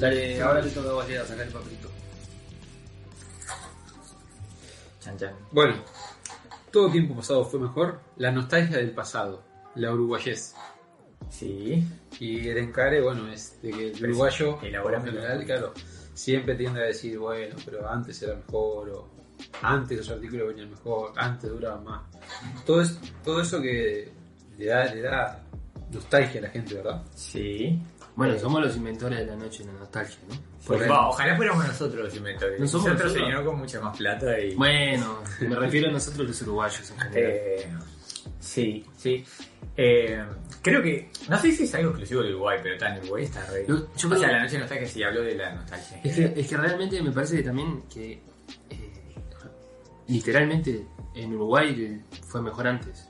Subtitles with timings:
[0.00, 1.88] Dale, ahora te toca a vos, Lea, sacar el papelito.
[5.00, 5.34] Chan, chan.
[5.52, 5.84] Bueno,
[6.70, 8.00] todo tiempo pasado fue mejor.
[8.16, 9.42] La nostalgia del pasado,
[9.74, 10.54] la uruguayés.
[11.28, 11.86] Sí.
[12.18, 15.10] Y el encare, bueno, es de que el uruguayo, por lo Elaborame.
[15.10, 15.74] general, claro,
[16.14, 19.08] siempre tiende a decir, bueno, pero antes era mejor, o
[19.62, 22.02] antes los artículos venían mejor, antes duraban más.
[22.64, 24.10] Todo, es, todo eso que
[24.58, 25.42] le da, le da
[25.92, 27.02] nostalgia a la gente, ¿verdad?
[27.14, 27.78] Sí.
[28.20, 30.88] Bueno, somos los inventores de la noche de la nostalgia, ¿no?
[30.90, 32.60] Va, ojalá fuéramos nosotros los inventores.
[32.60, 33.38] No somos nosotros se nosotros.
[33.38, 34.54] llenó con mucha más plata y.
[34.54, 37.32] Bueno, me refiero a nosotros los uruguayos en general.
[37.32, 37.68] Eh,
[38.38, 39.24] sí, sí.
[39.74, 40.22] Eh,
[40.60, 41.10] creo que.
[41.30, 43.64] No sé si es algo exclusivo de Uruguay, pero está en Uruguay está re.
[43.66, 46.00] Yo- yo o sea, la noche de nostalgia sí habló de la nostalgia.
[46.04, 48.12] Es que, es que realmente me parece que también que
[48.68, 49.14] eh,
[50.08, 53.06] literalmente en Uruguay fue mejor antes.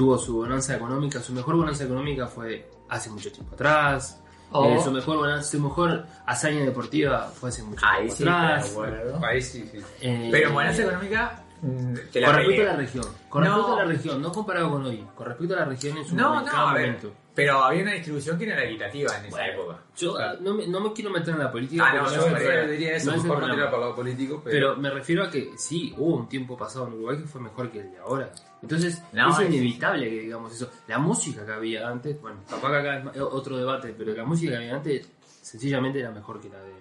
[0.00, 4.18] Tuvo su bonanza económica, su mejor bonanza económica fue hace mucho tiempo atrás.
[4.50, 4.64] Oh.
[4.64, 8.78] Eh, su mejor bonanza, su mejor hazaña deportiva fue hace mucho Ahí tiempo sí, atrás.
[9.22, 9.78] Ahí sí, sí.
[10.00, 11.42] Eh, Pero bonanza económica.
[11.62, 13.48] Mm, Te la con respecto a la región, con No.
[13.50, 16.16] respecto a la región, no comparado con hoy, con respecto a la región en su
[16.16, 16.86] No, no, a ver.
[16.88, 17.12] momento.
[17.32, 19.82] Pero había una distribución que no era equitativa en esa Bueno, época.
[19.96, 22.96] Yo no, me, no me quiero meter en la política, Ah, no, Yo realidad diría
[22.96, 24.54] eso, no es mejor tirar político, pero...
[24.72, 27.70] Pero me refiero a que sí, hubo un tiempo pasado en Uruguay que fue mejor
[27.70, 28.30] que el de ahora.
[28.60, 30.70] Entonces, No, es es- inevitable que digamos eso.
[30.88, 34.50] La música que había antes, bueno, capaz que acá es otro debate, pero la música
[34.52, 35.08] que había antes
[35.40, 36.72] sencillamente era mejor que la de,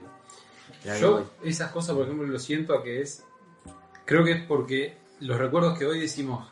[0.86, 1.24] la de hoy.
[1.24, 3.24] Yo esas cosas, por ejemplo, lo siento a que es...
[4.10, 6.48] Creo que es porque los recuerdos que hoy decimos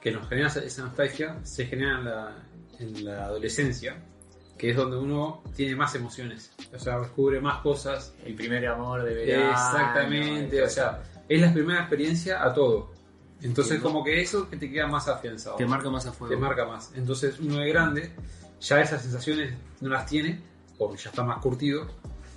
[0.00, 2.36] que nos generan esa- nostalgia se generan en la,
[2.78, 4.02] en la adolescencia,
[4.56, 6.50] que es donde uno tiene más emociones.
[6.74, 8.14] O sea, descubre más cosas.
[8.24, 9.50] El primer amor de verano.
[9.50, 12.90] Exactamente, o sea, es la primera experiencia a todo.
[13.42, 15.56] Entonces, como que eso que te queda más afianzado.
[15.56, 16.34] Te marca más a fuego.
[16.34, 16.90] te marca más.
[16.94, 18.12] Entonces, uno de grande
[18.62, 19.52] ya esas sensaciones
[19.82, 20.40] no las tiene,
[20.78, 21.82] porque ya está más curtido.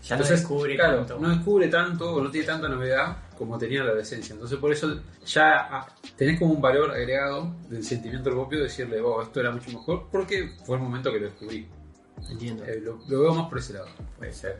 [0.03, 1.19] Ya no Entonces, descubre claro, tanto.
[1.19, 4.33] no descubre tanto o no tiene tanta novedad como tenía en la adolescencia.
[4.33, 8.99] Entonces, por eso ya ah, tenés como un valor agregado del sentimiento propio de decirle,
[9.01, 11.67] oh, esto era mucho mejor, porque fue el momento que lo descubrí.
[12.29, 12.63] Entiendo.
[12.65, 13.87] Eh, lo, lo veo más por ese lado.
[14.17, 14.59] Puede ser.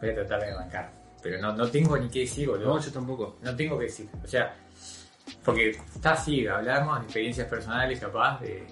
[0.00, 0.92] Voy a tratar de bancar.
[1.22, 2.74] Pero no, no tengo ni qué decir, boludo.
[2.74, 3.36] No, yo tampoco.
[3.42, 4.08] No tengo que decir.
[4.22, 4.54] O sea,
[5.44, 8.66] porque está así, hablamos de experiencias personales, capaz, de,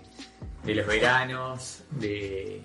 [0.65, 2.63] de los veranos, de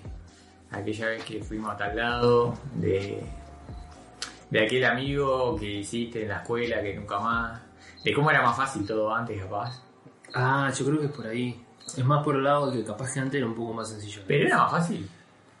[0.70, 3.22] aquella vez que fuimos a tal lado, de,
[4.50, 7.60] de aquel amigo que hiciste en la escuela que nunca más,
[8.04, 9.82] de cómo era más fácil todo antes, capaz.
[10.34, 11.64] Ah, yo creo que es por ahí.
[11.86, 14.22] Es más por el lado de que capaz que antes era un poco más sencillo.
[14.26, 15.08] Pero era más fácil.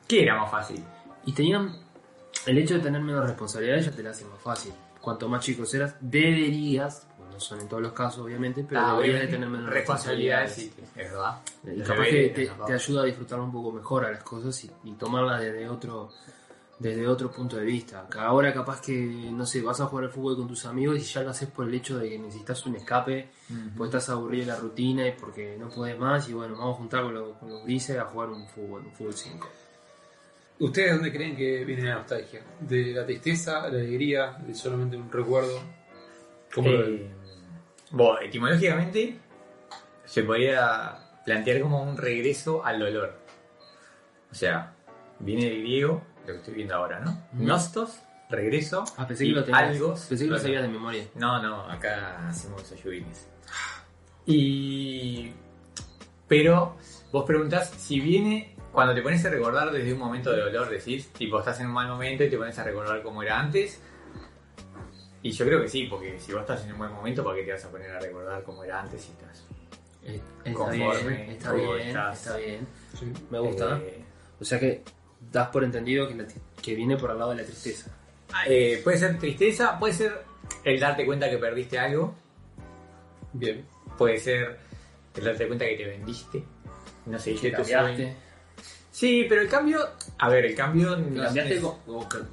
[0.06, 0.82] ¿Qué era más fácil?
[1.24, 1.74] Y tenían.
[2.46, 4.72] El hecho de tener menos responsabilidades ya te la hace más fácil.
[5.00, 8.92] Cuanto más chicos eras, deberías, bueno, no son en todos los casos obviamente, pero Ah,
[8.94, 10.86] deberías de tener menos responsabilidades, responsabilidades.
[10.94, 11.40] sí, es verdad.
[11.64, 12.28] Y capaz que
[12.66, 16.10] te, ayuda a disfrutar un poco mejor a las cosas y, y tomarlas desde otro
[16.80, 18.08] desde otro punto de vista.
[18.18, 21.22] Ahora capaz que, no sé, vas a jugar al fútbol con tus amigos y ya
[21.22, 23.28] lo haces por el hecho de que necesitas un escape,
[23.76, 26.78] pues estás aburrido de la rutina y porque no puedes más y bueno, vamos a
[26.78, 29.48] juntar con, los- con los grises a jugar un fútbol, un fútbol 5.
[30.60, 32.42] ¿Ustedes dónde creen que viene la nostalgia?
[32.60, 35.58] ¿De la tristeza, la alegría, de solamente un recuerdo?
[36.54, 36.94] ¿Cómo lo ven?
[36.94, 37.10] Eh,
[37.92, 39.18] bueno, etimológicamente
[40.04, 43.18] se podría plantear como un regreso al dolor.
[44.30, 44.74] O sea,
[45.18, 47.10] viene del griego, lo que estoy viendo ahora, ¿no?
[47.34, 47.44] Ujú.
[47.44, 48.84] Nostos, regreso.
[48.96, 49.62] Ah, pensé y que lo tenías.
[49.62, 49.94] algo.
[50.08, 51.04] Pensé que lo sabías de memoria.
[51.14, 53.28] No, no, acá hacemos ayudines.
[54.26, 55.32] Y.
[56.28, 56.76] Pero
[57.12, 58.56] vos preguntás si viene.
[58.72, 61.72] Cuando te pones a recordar desde un momento de dolor, decís, tipo, estás en un
[61.72, 63.80] mal momento y te pones a recordar cómo era antes.
[65.22, 67.42] Y yo creo que sí, porque si vos estás en un buen momento, ¿para qué
[67.42, 69.44] te vas a poner a recordar cómo era antes si estás?
[70.04, 72.66] Eh, Está Conforme, bien, está bien, estás- está bien.
[72.96, 73.12] Sí.
[73.28, 73.76] Me gusta.
[73.78, 74.04] Eh,
[74.40, 74.82] O sea que
[75.20, 76.24] das por entendido que, la
[76.62, 77.90] que viene por el lado de la tristeza.
[78.46, 80.22] eh, puede ser tristeza, puede ser
[80.64, 82.14] el darte cuenta que perdiste algo,
[83.32, 83.64] Bien.
[83.96, 84.58] puede ser
[85.14, 86.42] el darte cuenta que te vendiste,
[87.06, 87.96] no seguiste Que tu cambiaste.
[87.96, 88.14] sueño.
[88.90, 89.80] Sí, pero el cambio.
[90.18, 90.96] A ver, el cambio.
[90.96, 91.64] Que no cambiaste es-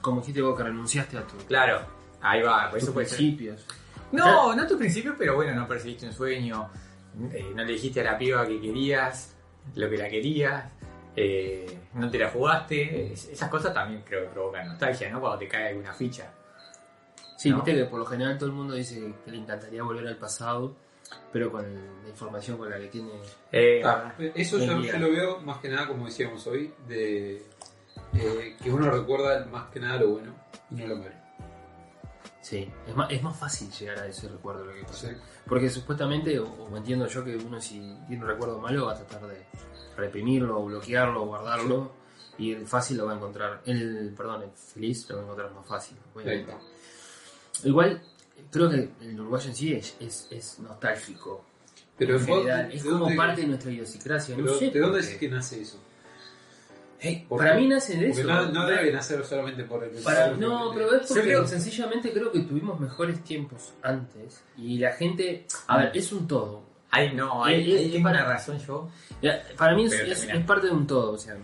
[0.02, 1.82] como dijiste vos, que renunciaste a tu, Claro,
[2.22, 3.18] ahí va, por tus eso puede ser.
[3.18, 3.66] principios.
[4.12, 6.70] No, no tu principio, pero bueno, no perseguiste un sueño,
[7.32, 9.36] eh, no le dijiste a la piba que querías,
[9.76, 10.66] lo que la querías,
[11.20, 13.12] eh, no te la jugaste.
[13.14, 15.20] Es- esas cosas también creo que provocan nostalgia, ¿no?
[15.20, 16.32] Cuando te cae alguna ficha.
[17.36, 17.58] Sí, ¿no?
[17.58, 20.76] viste que por lo general todo el mundo dice que le encantaría volver al pasado,
[21.34, 21.64] pero con
[22.04, 23.12] la información con la que tiene.
[23.52, 27.44] Eh, Ah, eso yo, lo veo más que nada, como decíamos hoy, de
[28.14, 30.34] eh, que uno recuerda más que nada lo bueno
[30.72, 31.16] y no lo malo.
[32.42, 35.10] Sí, es más, es más fácil llegar a ese recuerdo lo que pasa.
[35.10, 35.16] Sí.
[35.48, 38.96] Porque supuestamente, o, o entiendo yo que uno si tiene un recuerdo malo va a
[38.96, 39.44] tratar de
[39.98, 41.92] reprimirlo, bloquearlo, guardarlo.
[42.40, 45.52] Y el fácil lo va a encontrar, el, perdón, el feliz lo va a encontrar
[45.54, 45.98] más fácil.
[46.14, 46.54] obviamente.
[47.64, 48.02] Igual,
[48.52, 51.44] creo que el uruguayo en sí es, es, es nostálgico.
[51.98, 52.70] Pero en vos, general.
[52.70, 54.36] ¿de es como parte de nuestra idiosincrasia.
[54.36, 55.18] pero no sé ¿De dónde qué.
[55.18, 55.80] que nace eso?
[57.00, 57.62] Eh, ¿Por para qué?
[57.62, 58.30] mí nace de Porque eso.
[58.32, 62.32] no, no debe nacer solamente por el Para- no, pero es porque creo- sencillamente creo
[62.32, 66.67] que tuvimos mejores tiempos antes y la gente, a ver, es un todo.
[66.92, 68.90] Ay, no, hay, Es- hay es tengo para- una razón yo.
[69.58, 71.36] Para mí es, parte de un todo, o sea,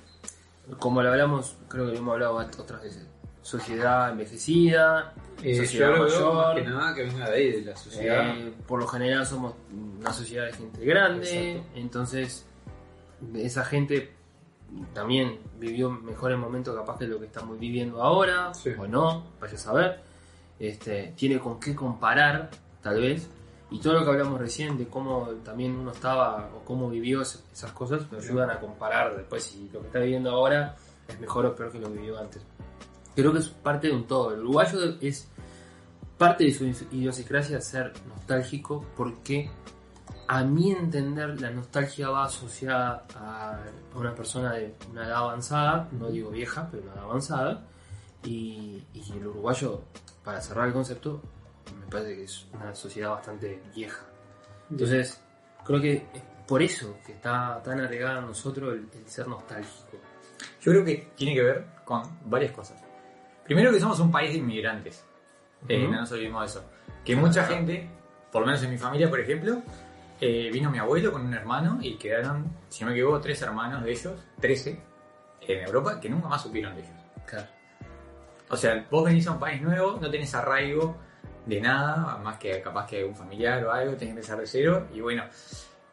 [0.80, 3.06] como lo hablamos, creo que lo hemos hablado otras veces.
[3.42, 5.14] Sociedad envejecida,
[5.44, 6.04] Eh, sociedad yo
[6.34, 8.38] más mayor, que nada que venga de ahí, de la sociedad.
[8.38, 9.54] eh, por lo general somos
[10.00, 11.70] una sociedad de gente grande, Exacto.
[11.80, 12.46] entonces
[13.36, 14.14] esa gente
[14.94, 18.72] también vivió mejores momentos capaz que lo que estamos viviendo ahora, Sí.
[18.78, 20.00] o no, vaya a saber.
[20.60, 22.50] Este, tiene con qué comparar,
[22.82, 23.30] tal vez,
[23.74, 27.44] y todo lo que hablamos recién de cómo también uno estaba o cómo vivió es-
[27.52, 30.76] esas cosas, me ayudan a comparar después si lo que está viviendo ahora
[31.08, 32.42] es mejor o peor que lo que vivió antes.
[33.16, 34.34] Creo que es parte de un todo.
[34.34, 35.28] El uruguayo es
[36.18, 39.50] parte de su idiosincrasia ser nostálgico porque
[40.28, 43.60] a mi entender la nostalgia va asociada a
[43.96, 47.64] una persona de una edad avanzada, no digo vieja, pero una edad avanzada,
[48.24, 49.82] y, y el uruguayo,
[50.24, 51.22] para cerrar el concepto,
[51.94, 54.06] parece que es una sociedad bastante vieja.
[54.70, 55.22] Entonces,
[55.66, 59.98] creo que es por eso que está tan agregada a nosotros el, el ser nostálgico.
[60.62, 62.84] Yo creo que tiene que ver con varias cosas.
[63.46, 65.06] Primero que somos un país de inmigrantes.
[65.68, 65.92] Eh, Ujú.
[65.92, 66.70] no nos olvidemos de eso.
[67.06, 67.90] Que mucha gente,
[68.32, 69.62] por lo menos en mi familia, por ejemplo,
[70.20, 73.84] eh, vino mi abuelo con un hermano y quedaron, si no me equivoco, tres hermanos
[73.84, 74.82] de ellos, 13,
[75.42, 76.94] en Europa, que nunca más supieron de ellos.
[77.26, 77.48] Claro.
[78.50, 80.96] O sea, vos venís a un país nuevo, no tenés arraigo
[81.46, 84.88] de nada, más que capaz que un familiar o algo, tenés que empezar de cero.
[84.94, 85.24] Y bueno,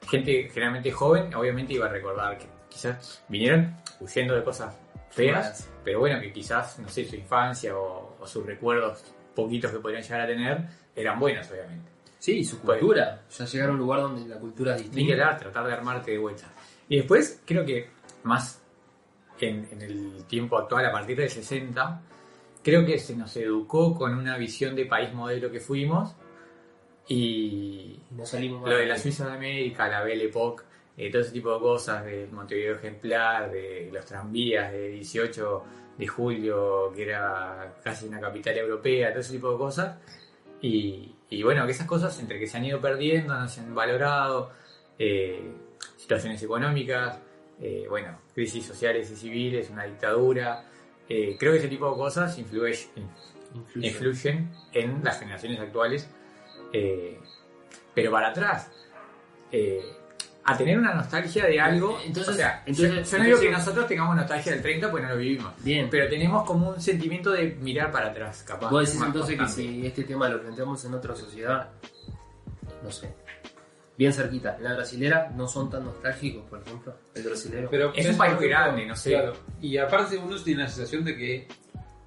[0.09, 4.75] gente generalmente joven, obviamente iba a recordar que quizás vinieron huyendo de cosas
[5.11, 9.03] feas, pero bueno, que quizás, no sé, su infancia o, o sus recuerdos
[9.35, 10.65] poquitos que podrían llegar a tener
[10.95, 11.91] eran buenos, obviamente.
[12.19, 13.23] Sí, su Pues- cultura.
[13.31, 15.25] Ya llegar a un lugar donde la cultura es Ni que distinta.
[15.25, 16.45] hablar, tratar de armarte de vuelta.
[16.89, 17.89] Y después, creo que
[18.25, 18.61] más
[19.41, 22.03] en, en el tiempo actual, a partir del 60,
[22.63, 26.15] creo que se nos educó con una visión de país modelo que fuimos
[27.09, 30.65] y no salimos lo de la Suiza de América, la Belle Époque,
[30.97, 35.65] eh, todo ese tipo de cosas, del Montevideo ejemplar, de los tranvías, de 18
[35.99, 39.99] de julio, que era casi una capital europea, todo ese tipo de cosas.
[40.61, 43.75] Y, y bueno, que esas cosas entre que se han ido perdiendo, no se han
[43.75, 44.51] valorado,
[44.99, 45.51] eh,
[45.97, 47.19] situaciones económicas,
[47.61, 50.65] eh, bueno, crisis sociales y civiles, una dictadura.
[51.11, 52.89] Eh, creo que ese tipo de cosas influye,
[53.55, 53.89] Influye.
[53.89, 56.09] influyen en las generaciones actuales.
[56.73, 57.19] eh,
[57.93, 58.71] pero para atrás,
[59.51, 59.83] eh,
[60.45, 61.99] a tener una nostalgia de algo.
[62.05, 65.05] Entonces- o sea, entonces- yo, yo no digo que nosotros tengamos nostalgia del 30 porque
[65.07, 65.53] no lo vivimos.
[65.65, 65.89] Bien.
[65.91, 68.71] Pero tenemos como un sentimiento de mirar para atrás, capaz.
[68.71, 71.71] Vos decís entonces que si este tema lo planteamos en otra sociedad,
[72.85, 73.13] no sé,
[74.01, 77.69] bien cerquita, en la brasilera no son tan nostálgicos, por ejemplo, el brasilero.
[77.71, 79.11] Pero Es un país grande, no sé.
[79.11, 79.35] Claro.
[79.61, 81.49] Y aparte uno tiene la sensación de que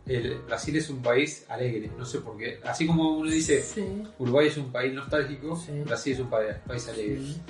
[0.08, 2.60] el Brasil es un país alegre, no sé por qué.
[2.66, 3.86] Así como uno dice sí,
[4.18, 5.72] Uruguay es un país nostálgico, Sí.
[5.86, 7.20] Brasil es un país, alegre.
[7.22, 7.42] sí.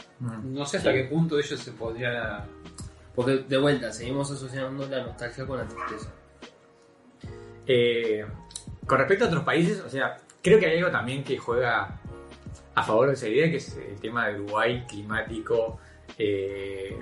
[0.43, 0.97] No sé hasta Sí.
[0.97, 2.43] qué punto ellos se podrían...
[3.15, 6.11] Porque de vuelta, seguimos asociando la nostalgia con la tristeza.
[7.65, 8.25] Eh,
[8.85, 12.01] con respecto a otros países, o sea, creo que hay algo también que juega
[12.75, 15.79] a favor de esa idea, que es el tema de Uruguay climático.
[16.17, 16.97] Eh,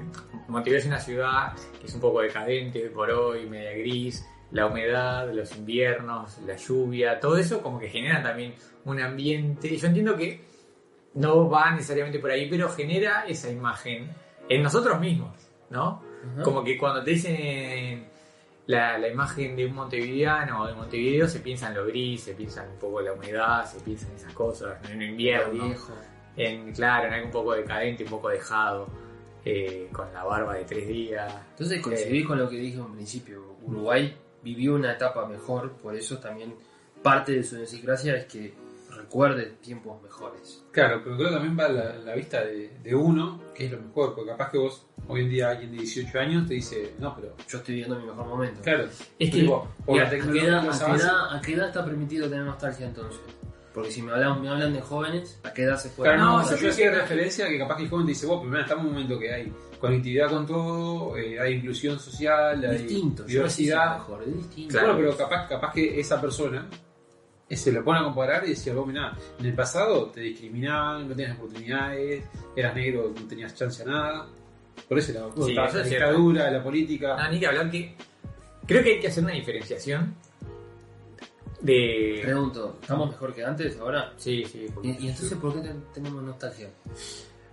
[0.47, 4.67] Montevideo es una ciudad que es un poco decadente hoy por hoy, media gris, la
[4.67, 8.53] humedad, los inviernos, la lluvia, todo eso como que genera también
[8.85, 9.75] un ambiente.
[9.75, 10.41] Yo entiendo que
[11.13, 14.13] no va necesariamente por ahí, pero genera esa imagen
[14.49, 15.35] en nosotros mismos,
[15.69, 16.03] ¿no?
[16.43, 18.10] Como que cuando te dicen
[18.67, 22.33] la, la imagen de un montevideano o de Montevideo, se piensa en lo gris, se
[22.33, 25.93] piensa un poco en la humedad, se piensa en esas cosas, en el invierno, viejo.
[26.37, 28.87] en, claro, en algo un poco decadente, un poco dejado,
[29.43, 31.33] eh, con la barba de tres días.
[31.51, 33.55] Entonces coincidí con lo que dije en principio.
[33.63, 36.55] Uruguay vivió una etapa mejor, por eso también
[37.01, 38.53] parte de su idiosincrasia es que
[39.01, 40.63] recuerde tiempos mejores.
[40.71, 43.79] Claro, pero creo que también va la, la vista de, de uno, que es lo
[43.81, 47.15] mejor, porque capaz que vos, hoy en día alguien de 18 años te dice, no,
[47.15, 47.35] pero...
[47.47, 48.61] Yo estoy viviendo mi mejor momento.
[48.61, 51.67] Claro, Es que, tipo, por la ¿A qué, edad, a qué edad- a qué edad
[51.67, 53.19] está permitido tener nostalgia entonces?
[53.73, 56.11] Porque si me hablan, me hablan de jóvenes, ¿a qué edad se puede?
[56.11, 58.05] Claro, no, No, o sea, yo yo hacía referencia a que capaz que el joven
[58.05, 61.97] dice, vos, primero estamos en un momento que hay conectividad con todo, eh, hay inclusión
[61.97, 63.97] social, hay distinto, yo diversidad.
[63.99, 64.71] mejor, es distinto.
[64.73, 64.93] Claro.
[64.95, 66.67] Bueno, pero capaz, capaz que esa persona
[67.57, 71.15] se lo pone a comparar y decía, vos, mirá, en el pasado te discriminaban, no
[71.15, 72.23] tenías oportunidades,
[72.55, 74.27] eras negro, no tenías chance a nada.
[74.87, 75.89] Por eso la, Sí, eso la es cierto.
[75.89, 77.17] dictadura, la política.
[77.17, 77.95] No, ni que hablar que
[78.65, 80.15] creo que hay que hacer una diferenciación
[81.61, 82.19] de...
[82.23, 84.13] Pregunto, ¿estamos mejor que antes ahora?
[84.17, 84.67] Sí, sí.
[84.73, 86.69] porque- ¿Y, y entonces por qué ten- tenemos nostalgia?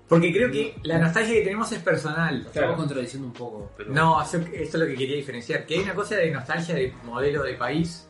[0.08, 2.42] Porque creo que la nostalgia que tenemos es personal.
[2.46, 3.92] Estamos contradiciendo un poco, pero...
[3.92, 5.66] No, esto es lo que quería diferenciar.
[5.66, 8.07] Que hay una cosa de nostalgia de modelo de país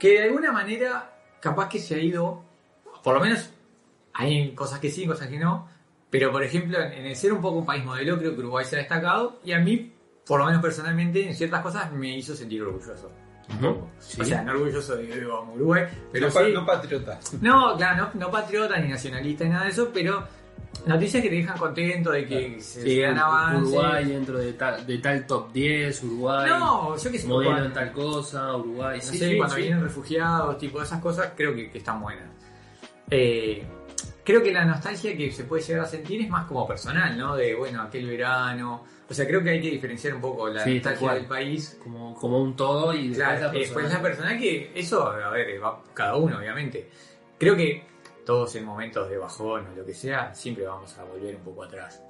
[0.00, 2.42] que de alguna manera capaz que se ha ido,
[3.04, 3.50] por lo menos
[4.14, 5.68] hay cosas que sí, cosas que no,
[6.10, 8.76] pero por ejemplo en el ser un poco un país modelo creo que Uruguay se
[8.76, 9.92] ha destacado y a mí,
[10.26, 13.10] por lo menos personalmente, en ciertas cosas me hizo sentir orgulloso.
[13.98, 14.20] Sí.
[14.20, 17.18] O sea, no orgulloso de Uruguay, pero no, sí- no patriota.
[17.40, 20.24] no, claro, no, no patriota ni nacionalista ni nada de eso, pero
[20.86, 23.68] noticias que te dejan contento de que se, Sí, avances.
[23.68, 27.72] Uruguay dentro de tal, de tal top 10, Uruguay, No, yo que sé, modelo en
[27.72, 31.70] tal cosa, Uruguay, no sí, sé, sí, cuando vienen refugiados, tipo esas cosas, creo que,
[31.70, 32.28] que están buenas.
[33.10, 33.64] Eh,
[34.24, 37.36] creo que la nostalgia que se puede llegar a sentir es más como personal, ¿no?
[37.36, 38.84] De, bueno, aquel verano.
[39.08, 41.78] O sea, creo que hay que diferenciar un poco la Sí, tal nostalgia del país.
[41.82, 43.94] Como, como un todo y después Claro, la después persona.
[43.94, 46.88] la personal que eso, a ver, va cada uno, obviamente.
[47.36, 47.82] Creo que
[48.30, 51.64] todos en momentos de bajón o lo que sea, siempre vamos a volver un poco
[51.64, 52.00] atrás.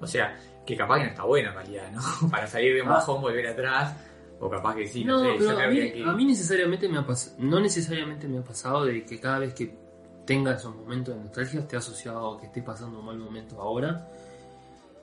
[0.00, 2.00] O sea, que capaz que no está bueno en realidad, ¿no?
[2.30, 2.92] Para salir de un Ah.
[2.92, 3.94] bajón, volver atrás,
[4.40, 6.02] o capaz que sí, no, No, sé, yo pero a mí, que...
[6.02, 9.52] a mí necesariamente me ha pasado, no necesariamente me ha pasado de que cada vez
[9.52, 9.76] que
[10.24, 14.08] tenga esos momentos de nostalgia esté asociado a que esté pasando un mal momento ahora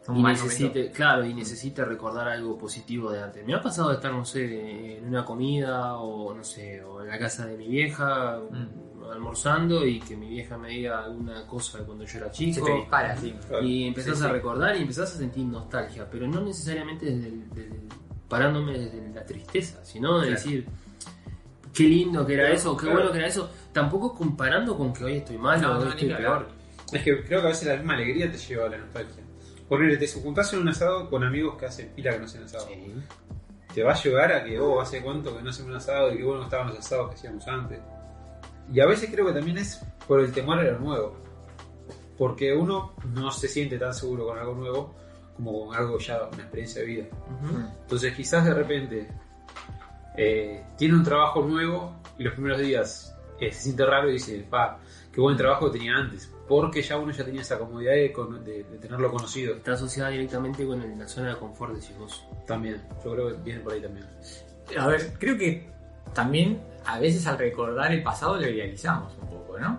[0.08, 3.46] un y mal necesite, claro, y necesite recordar algo positivo de antes.
[3.46, 7.10] Me ha pasado de estar, no sé, en una comida o no sé, o en
[7.10, 9.04] la casa de mi vieja Mm.
[9.12, 12.66] almorzando y que mi vieja me diga alguna cosa de cuando yo era Se chico.
[12.66, 13.34] te dispara, sí.
[13.62, 17.50] Y empezás Sí, a recordar y empezás a sentir nostalgia, pero no necesariamente desde el-
[17.50, 17.88] desde el-
[18.28, 20.32] parándome desde la tristeza, sino de Claro.
[20.44, 20.68] decir
[21.74, 22.98] qué lindo que era Claro, eso, qué claro.
[22.98, 25.90] bueno que era eso, tampoco comparando con que hoy estoy mal No, o hoy no,
[25.92, 26.48] estoy peor.
[26.92, 29.24] Es que creo que a veces la misma alegría te lleva a la nostalgia.
[29.68, 32.68] Porque te juntás en un asado con amigos que hacen pila que no hacen asado.
[32.68, 32.94] Sí.
[33.74, 36.18] Te va a llevar a que, oh, hace cuánto que no hacemos un asado y
[36.18, 37.80] qué bueno estaban los asados que hacíamos antes.
[38.72, 41.18] Y a veces creo que también es por el temor a lo nuevo.
[42.18, 44.96] Porque uno no se siente tan seguro con algo nuevo
[45.38, 47.06] como con algo ya, una experiencia de vida.
[47.82, 49.08] Entonces quizás de repente
[50.18, 54.46] eh, tiene un trabajo nuevo y los primeros días eh, se siente raro y dice,
[54.50, 54.80] pa,
[55.12, 56.32] qué buen trabajo tenía antes.
[56.48, 58.14] Porque ya uno ya tenía esa comodidad de,
[58.44, 59.56] de- de tenerlo conocido.
[59.56, 62.24] Está asociada directamente con la zona de confort, decís vos.
[62.46, 64.06] También, yo creo que viene por ahí también.
[64.80, 65.70] A ver, creo que
[66.14, 69.78] también a veces al recordar el pasado lo idealizamos un poco, ¿no?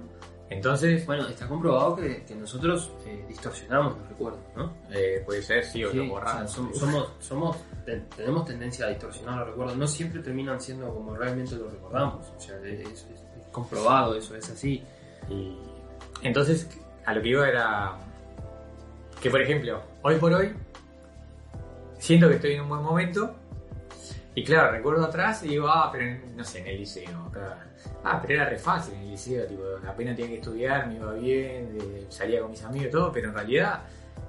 [0.51, 4.73] Entonces, Bueno, está comprobado que, que nosotros eh, distorsionamos los recuerdos, ¿no?
[4.91, 6.57] eh, puede ser, sí, o Sí, lo o sea, borramos.
[6.59, 11.15] som- somos, somos, ten- tenemos tendencia a distorsionar los recuerdos, no siempre terminan siendo como
[11.15, 13.23] realmente los recordamos, o sea, es, es- es
[13.53, 14.83] comprobado eso, es así.
[15.29, 15.59] Y
[16.23, 16.69] entonces,
[17.05, 17.93] a lo que iba era
[19.23, 20.53] que, por ejemplo, hoy por hoy,
[21.99, 23.35] siento que estoy en un buen momento.
[24.35, 27.27] Y claro, recuerdo atrás y digo, ah, pero en- no sé, en el liceo.
[27.29, 27.59] acá.
[28.05, 31.13] Ah, pero era re fácil en el liceo, tipo, apenas tenía que estudiar, me iba
[31.15, 33.83] bien, eh, salía con mis amigos y todo, pero en realidad,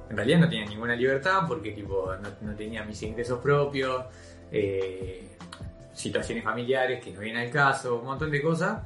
[0.10, 4.06] en realidad no tenía ninguna libertad porque tipo, no, no tenía mis ingresos propios,
[4.52, 5.28] eh,
[5.94, 8.80] situaciones familiares que no vienen al caso, un montón de cosas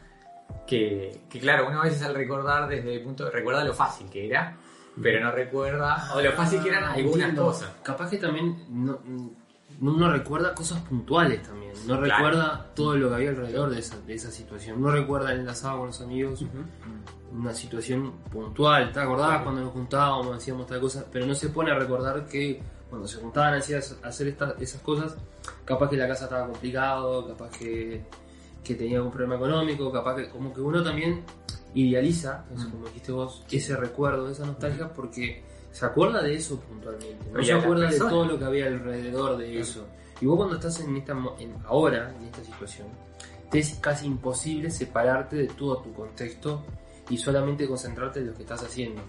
[0.68, 4.26] que, que claro, uno a veces al recordar desde el punto recuerda lo fácil que
[4.28, 4.56] era,
[5.02, 7.46] pero no recuerda, o lo fácil que eran Ah, algunas entiendo.
[7.46, 7.72] cosas.
[7.84, 9.00] Capaz que también no,
[9.80, 12.02] no, no recuerda cosas puntuales también, no Claro.
[12.02, 15.80] recuerda todo lo que había alrededor de esa, de esa situación, no recuerda el enlazado
[15.80, 16.46] con los amigos
[17.32, 19.44] una situación puntual, ¿te acordás Claro.
[19.46, 21.06] cuando nos juntábamos, hacíamos tal cosa?
[21.12, 25.18] Pero no se pone a recordar que cuando se juntaban hacían hacer estas, esas cosas,
[25.66, 28.04] capaz que la casa estaba complicado, capaz que,
[28.64, 31.24] que tenía algún problema económico, capaz que como que uno también
[31.74, 37.44] idealiza, como dijiste vos, ese recuerdo, esa nostalgia, porque se acuerda de eso puntualmente, no
[37.44, 39.86] se acuerda de todo lo que había alrededor de eso.
[40.22, 42.88] Y vos cuando estás en esta en, ahora, en esta situación,
[43.50, 46.64] te es casi imposible separarte de todo tu contexto
[47.10, 49.02] y solamente concentrarte en lo que estás haciendo.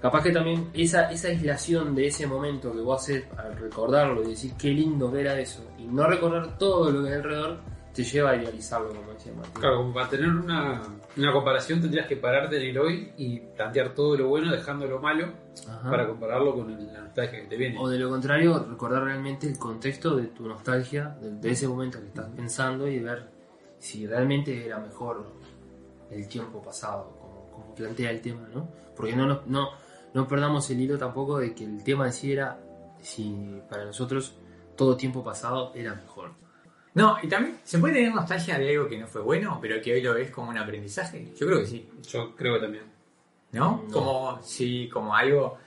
[0.00, 4.28] Capaz que también esa, esa aislación de ese momento que vos haces al recordarlo y
[4.28, 7.58] decir qué lindo que era eso y no recordar todo lo que hay alrededor
[7.96, 9.54] te lleva a idealizarlo, como decía Martín.
[9.60, 10.82] Claro, como para tener una,
[11.16, 15.00] una comparación tendrías que pararte en el hoy y plantear todo lo bueno dejando lo
[15.00, 15.28] malo
[15.68, 15.90] Ajá.
[15.90, 17.78] para compararlo con el- la nostalgia que te viene.
[17.80, 21.98] O de lo contrario, recordar realmente el contexto de tu nostalgia, de, de ese momento
[21.98, 23.30] que estás pensando y ver
[23.78, 25.26] si realmente era mejor
[26.10, 28.68] el tiempo pasado, como, como plantea el tema, ¿no?
[28.94, 29.70] Porque no, nos- no,
[30.14, 32.58] no perdamos el hilo tampoco de que el tema en sí era
[33.02, 34.34] si para nosotros
[34.76, 36.30] todo tiempo pasado era mejor.
[36.96, 39.92] No, y también se puede tener nostalgia de algo que no fue bueno, pero que
[39.92, 41.28] hoy lo ves como un aprendizaje.
[41.36, 41.86] Yo creo que sí.
[42.10, 42.84] Yo creo que también.
[43.52, 43.84] ¿No?
[43.86, 43.92] No.
[43.92, 45.58] Como, sí, como algo.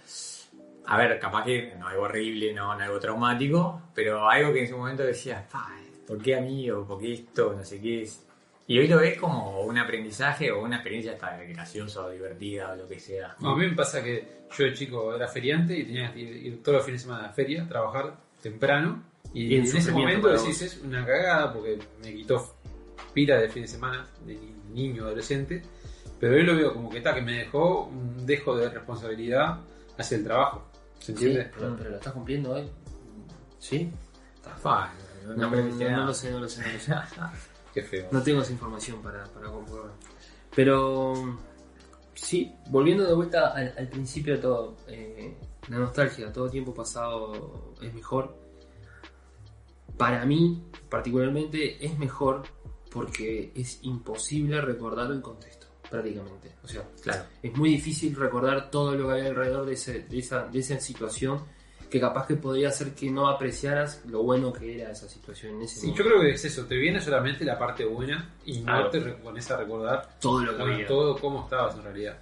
[0.87, 4.65] a ver, capaz que no algo horrible, no, no algo traumático, pero algo que en
[4.65, 5.69] ese momento decías, "Pa,
[6.07, 6.69] ¿por qué a mí?
[6.71, 7.53] o ¿por qué esto?
[7.55, 8.25] No sé qué es.
[8.65, 12.75] Y hoy lo ves como un aprendizaje o una experiencia hasta graciosa o divertida o
[12.75, 13.35] lo que sea.
[13.39, 16.35] No, a mí me pasa que yo de chico era feriante y tenía que ir,
[16.47, 19.03] ir todos los fines de semana a la feria, trabajar temprano.
[19.33, 22.55] Y, en ese momento decís, es una cagada porque me quitó
[23.13, 25.61] pila de fin de semana, de ni- niño, adolescente.
[26.19, 29.59] Pero hoy lo veo como que está, que me dejó un dejo de responsabilidad
[29.97, 30.63] hacia el trabajo.
[30.99, 31.51] ¿Se Sí, entiende?
[31.55, 32.69] pero, pero lo estás cumpliendo hoy.
[33.59, 33.89] ¿Sí?
[34.61, 34.91] Fa,
[35.25, 36.93] No, no, lo sé, no lo sé, no lo sé.
[37.73, 38.07] Qué feo.
[38.11, 39.91] No tengo esa información para, para comprobar.
[40.55, 41.37] Pero
[42.15, 45.35] sí, volviendo de vuelta al, al principio de todo, eh,
[45.69, 48.35] la nostalgia, todo tiempo pasado es mejor.
[49.99, 52.43] Para mí, particularmente, es mejor
[52.89, 56.55] porque es imposible recordarlo en contexto, prácticamente.
[56.63, 57.23] O sea, Claro.
[57.43, 60.79] es muy difícil recordar todo lo que había alrededor de, ese- de esa, de esa
[60.79, 61.41] situación
[61.89, 65.63] que capaz que podría hacer que no apreciaras lo bueno que era esa situación en
[65.63, 66.03] ese Sí, momento.
[66.03, 68.89] yo creo que es eso, te viene solamente la parte buena y no Claro.
[68.91, 70.87] te pones a recordar todo lo que había.
[70.87, 72.19] todo cómo estabas en realidad.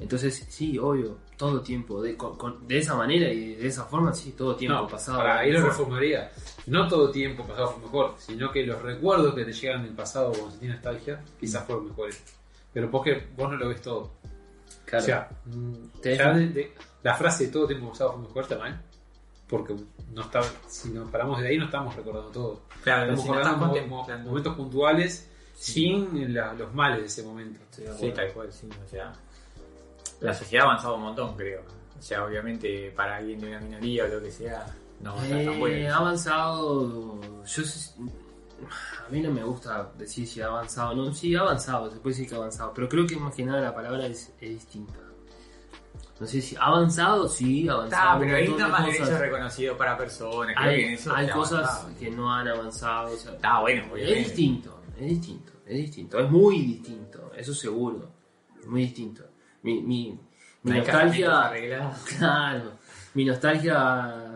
[0.00, 4.12] Entonces, sí, obvio, todo tiempo, de, con- con- de esa manera y de esa forma,
[4.14, 5.18] sí, todo tiempo No, pasado.
[5.18, 5.70] para ahí lo mejor.
[5.72, 6.30] reformaría.
[6.66, 10.30] No todo tiempo pasado fue mejor, sino que los recuerdos que te llegan del pasado
[10.32, 12.22] cuando se tiene nostalgia, quizás fueron mejores.
[12.72, 14.10] Pero vos que vos no lo ves todo.
[14.86, 15.02] Claro.
[15.02, 15.28] O sea,
[16.00, 18.80] Te ya de- de- la frase todo tiempo pasado fue mejor está mal.
[19.48, 19.74] Porque
[20.14, 22.60] no está, si nos paramos de ahí no estamos recordando todo.
[22.84, 27.22] Claro, Estamos si no recordando mo- contemplando- momentos puntuales sin la- los males de ese
[27.24, 27.60] momento.
[27.76, 28.68] De Sí, tal cual, sí.
[28.84, 29.12] O sea,
[30.20, 31.62] la sociedad ha avanzado un montón, creo.
[31.98, 34.66] O sea, obviamente para alguien de una minoría o lo que sea,
[35.00, 35.94] no va a estar tan Eh, bueno.
[35.94, 37.20] ha avanzado.
[37.44, 37.94] Yo sé-
[39.06, 40.94] a mí no me gusta decir si ha avanzado.
[40.94, 42.72] No, sí, ha avanzado, se puede decir que ha avanzado.
[42.74, 44.94] Pero creo que más que nada la palabra es, es distinta.
[46.20, 48.02] No sé si ha avanzado, sí, ha avanzado.
[48.02, 48.92] Está, un pero hay de más cosas.
[49.00, 50.54] derechos reconocidos para personas.
[50.58, 51.98] Creo que en Hay, eso cosas avanzado.
[51.98, 53.12] que no han avanzado.
[53.14, 54.18] o sea, Está bueno, Es obviamente.
[54.20, 58.10] distinto, es distinto, es distinto, es muy distinto, eso seguro,
[58.60, 59.24] es muy distinto.
[59.62, 60.18] Mi, mi,
[60.62, 61.52] mi nostalgia,
[62.18, 62.72] claro,
[63.14, 63.74] mi nostalgia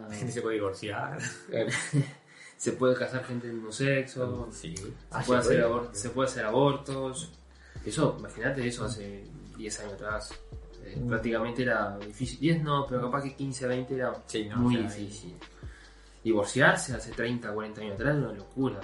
[0.08, 1.18] La gente se puede divorciar.
[1.50, 1.66] Eh,
[2.56, 4.74] se puede casar gente del mismo sexo, Sí.
[4.76, 5.94] se, Ah, puede hacer puede.
[5.94, 7.30] se puede hacer abortos.
[7.84, 9.24] Eso, imagínate eso hace
[9.56, 10.30] 10 años atrás.
[10.84, 11.08] Eh, Mm.
[11.08, 12.38] prácticamente era difícil.
[12.40, 15.34] 10 no, pero capaz que 15, 20 era Sí, no, muy o sea, difícil.
[16.22, 18.80] Divorciarse hace 30, 40 años atrás era una locura.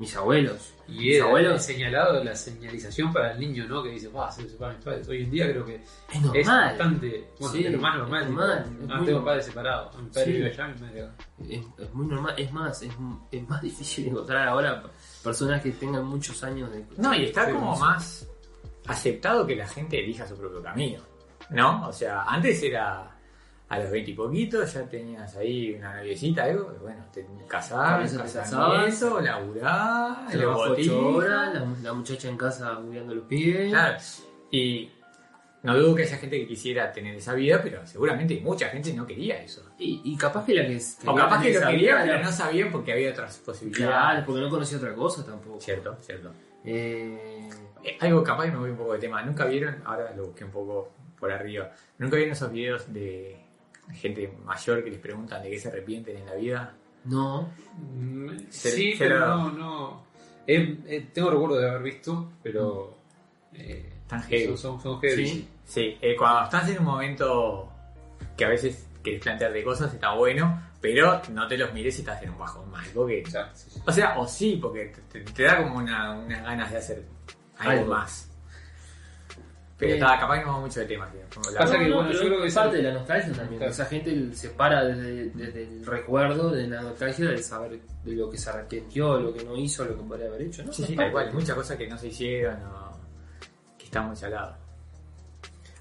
[0.00, 0.74] Mis abuelos.
[0.88, 1.62] Y mis era abuelos.
[1.62, 3.82] señalado la señalización para el niño, ¿no?
[3.82, 5.06] Que dice, va, se separan mis padres.
[5.08, 5.74] Hoy en día creo que
[6.10, 6.36] Es normal.
[6.40, 8.24] es bastante, bueno, Sí, es lo más es normal.
[8.34, 9.24] normal, tipo, es ah, muy tengo normal.
[9.24, 9.96] padres separados.
[10.02, 10.32] Mi padre Sí.
[10.32, 11.14] vive allá, mi madre acá.
[11.48, 12.92] Es, es muy normal, es más, es,
[13.30, 14.82] es más difícil encontrar ahora
[15.22, 16.84] personas que tengan muchos años de...
[16.96, 18.26] No, y está como más
[18.86, 21.00] aceptado que la gente elija su propio camino.
[21.50, 21.86] ¿No?
[21.88, 23.19] O sea, antes era
[23.70, 28.18] a los veinte y poquitos, ya tenías ahí una noviecita, algo, bueno, te te casamiento,
[30.30, 33.70] Trabajo ocho horas, la, la muchacha en casa cuidando los pibes.
[33.70, 33.96] Claro.
[34.50, 34.90] Y
[35.62, 39.06] no dudo que haya gente que quisiera tener esa vida, pero seguramente mucha gente no
[39.06, 39.62] quería eso.
[39.78, 40.80] Y, y capaz que la que...
[41.06, 44.24] O capaz que lo esa quería, vida pero no sabían porque había otras Claro, posibilidades.
[44.24, 45.60] porque no conocía otra cosa tampoco.
[45.60, 46.32] Cierto, cierto.
[46.64, 47.48] Eh,
[47.82, 49.22] Eh, algo capaz y me voy un poco de tema.
[49.22, 53.38] ¿Nunca vieron, ahora lo busqué un poco por arriba, ¿nunca vieron esos videos de
[53.94, 56.74] gente mayor que les preguntan de qué se arrepienten en la vida?
[57.04, 57.48] no,
[57.96, 60.02] Mm, Se- sí, se pero no, no.
[60.46, 62.94] Eh, eh, tengo recuerdo de haber visto, pero.
[63.54, 64.46] Eh, Tan heavy.
[64.48, 65.26] son, son, son heavy.
[65.26, 65.48] Sí.
[65.64, 67.68] Sí, eh, cuando estás en un momento
[68.36, 72.22] que a veces querés plantearte cosas, está bueno, pero no te los mires si estás
[72.22, 72.84] en un bajón mal.
[72.94, 73.80] Porque, O sea, sí, sí.
[73.86, 77.04] o sea, o sí, porque te, te- te da como una- unas ganas de hacer
[77.58, 77.94] algo, Algo.
[77.94, 78.29] más.
[79.80, 81.10] Pero está, capaz que no vamos mucho de temas.
[81.12, 81.20] tío.
[81.34, 83.32] Como la- Pasa que, No, no, bueno, yo creo que es parte de la nostalgia
[83.32, 83.58] también.
[83.58, 83.72] Claro.
[83.72, 88.30] Esa gente se para desde, desde el recuerdo de la nostalgia de saber de lo
[88.30, 90.62] que se arrepintió, lo que no hizo, lo que podría haber hecho.
[90.64, 90.72] ¿no?
[90.72, 91.28] Sí, sí, tal cual.
[91.28, 92.92] Hay muchas cosas que no se hicieron o
[93.78, 94.58] que están muy saladas.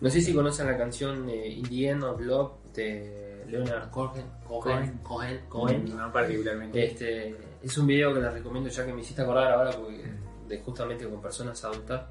[0.01, 4.25] No sé si conocen la canción eh, In the End of Love de Leonard Cohen.
[4.47, 5.97] Cohen, Cohen, Cohen.
[5.97, 6.85] No particularmente.
[6.85, 10.05] Este, es un video que les recomiendo ya que me hiciste acordar ahora porque
[10.47, 12.01] de justamente con personas adultas.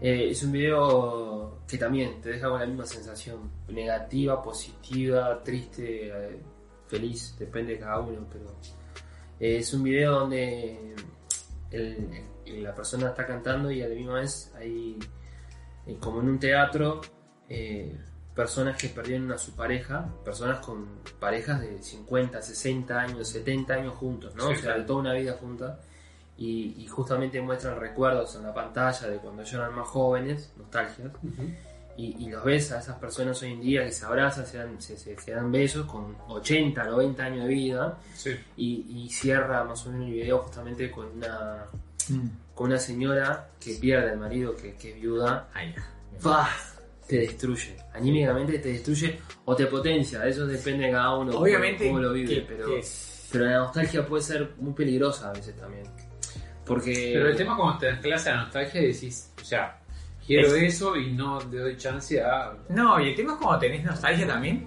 [0.00, 6.08] Eh, es un video que también te deja con la misma sensación, negativa, positiva, triste,
[6.08, 6.40] eh,
[6.88, 8.54] feliz, depende de cada uno, pero
[9.40, 10.94] eh, es un video donde
[11.70, 14.98] el- el- la persona está cantando y a la misma vez hay,
[15.86, 17.00] eh, como en un teatro,
[17.48, 17.96] eh,
[18.34, 23.94] personas que perdieron a su pareja, personas con parejas de 50, 60 años, 70 años
[23.94, 24.48] juntos, ¿no?
[24.48, 24.86] Sí, o sea, claro.
[24.86, 25.80] toda una vida junta.
[26.36, 31.12] Y, y justamente muestran recuerdos en la pantalla de cuando ellos eran más jóvenes, nostalgias,
[31.96, 34.82] y, y los ves a esas personas hoy en día que se abrazan, se dan,
[34.82, 38.30] se, se- se dan besos con 80, 90 años de vida Sí.
[38.56, 41.66] y, y cierra más o menos el video justamente con una,
[42.52, 45.48] con una señora que pierde al marido que, que es viuda.
[46.20, 46.48] ¡Pah!
[47.06, 51.86] Te destruye, anímicamente te destruye o te potencia, eso depende de cada uno cómo- Obviamente
[51.86, 52.82] cómo lo vive, que- pero, que
[53.30, 55.84] pero la nostalgia puede ser muy peligrosa a veces también.
[56.66, 59.78] Porque Pero el tema es cuando te desclasa la nostalgia y decís, o sea,
[60.26, 62.52] quiero Es- eso y no le doy chance a.
[62.70, 64.66] No, y el tema es como tenés nostalgia también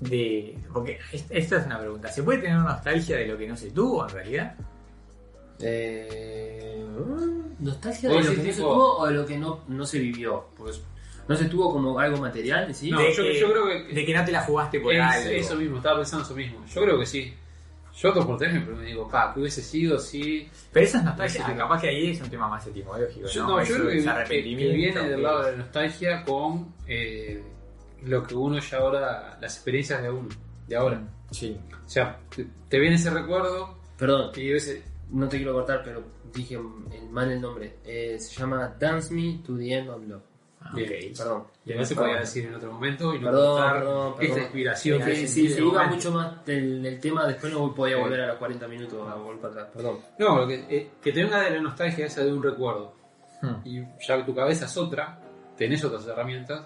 [0.00, 0.56] de...
[0.72, 2.08] Porque es- esta es una pregunta.
[2.12, 4.54] ¿Se puede tener nostalgia de lo que no se tuvo en realidad?
[5.60, 6.84] Eh,
[7.58, 10.46] nostalgia de lo que no se tuvo o de lo que no, no se vivió.
[10.56, 10.72] Porque
[11.28, 12.90] no se tuvo como algo material, ¿sí?
[12.90, 15.00] No, de yo- que, yo creo que- De que no te la jugaste por Es
[15.02, 15.30] algo.
[15.30, 16.64] eso mismo, estaba pensando eso mismo.
[16.66, 17.34] Yo creo que sí.
[17.96, 20.48] Yo por tres me digo, pa, que hubiese sido si.
[20.72, 21.44] Pero esa es nostalgia.
[21.46, 23.26] Ah, capaz que ahí es un tema más etimológico.
[23.26, 23.48] Yo, ¿no?
[23.56, 27.42] no, yo creo que, arrepentimiento, viene del lado de la nostalgia con eh,
[28.04, 30.28] lo que uno ya ahora, las experiencias de uno,
[30.68, 31.02] de ahora.
[31.30, 31.58] Sí.
[31.84, 34.82] O sea, te, te viene ese recuerdo Perdón, y ese.
[35.10, 37.78] no te quiero cortar, pero dije el mal el nombre.
[37.84, 40.22] Eh, se llama Dance Me to the End of Love.
[40.68, 40.88] Ah, Bien.
[41.12, 41.18] ok.
[41.18, 41.44] Perdón.
[41.64, 44.38] Y no se podía decir en otro momento y no Perdón, contar perdón, esta perdón.
[44.42, 45.00] inspiración.
[45.02, 48.02] Es que si ese se iba mucho más del, del tema, después no podía Sí.
[48.02, 49.68] volver a los 40 minutos a volver para atrás.
[49.74, 49.98] Perdón.
[50.18, 52.94] No, que, eh, que te venga de la nostalgia esa de un recuerdo.
[53.42, 53.54] Hmm.
[53.64, 55.18] Y ya tu cabeza es otra,
[55.56, 56.64] tenés otras herramientas,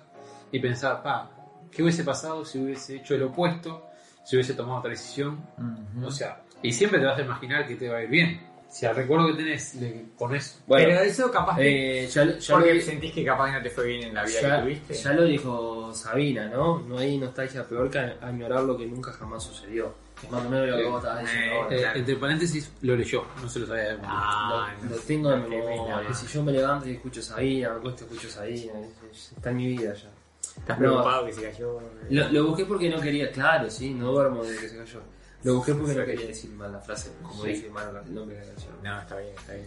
[0.52, 1.30] y pensar, pa,
[1.70, 3.86] ¿qué hubiese pasado si hubiese hecho el opuesto?
[4.24, 5.40] Si hubiese tomado otra decisión.
[5.58, 6.06] Ujú.
[6.06, 8.40] O sea, y siempre te vas a imaginar que te va a ir bien.
[8.70, 10.62] Si al recuerdo que tenés le pones.
[10.68, 12.04] Pero eso capaz que...
[12.04, 14.14] eh, ya, lo- ya porque lo, sentís que capaz que no te fue bien en
[14.14, 14.94] la vida ya- que tuviste.
[14.94, 16.78] ya lo dijo Sabina, ¿no?
[16.80, 19.92] No hay nostalgia peor que añorar lo que nunca jamás sucedió.
[20.22, 21.76] Es más o menos lo que Eh, vos estabas diciendo eh, ahora.
[21.94, 24.10] Eh, entre paréntesis, lo leyó, no se lo sabía de memoria.
[24.12, 24.94] Ah, lo, no.
[24.96, 26.14] lo tengo de Qué memoria.
[26.14, 29.50] Si yo me levanto y escucho Sabina, me acuesto y escucho Sabina, es- es- está
[29.50, 30.10] en mi vida ya.
[30.58, 30.88] Estás No.
[30.88, 31.80] preocupado que se cayó.
[32.10, 35.00] Lo, lo busqué porque no quería, claro, sí, no duermo desde que se cayó.
[35.44, 37.48] Lo busqué porque no quería decir mal la frase, como Sí.
[37.50, 38.72] dije mal el nombre de la canción.
[38.82, 39.66] No, está bien, está bien.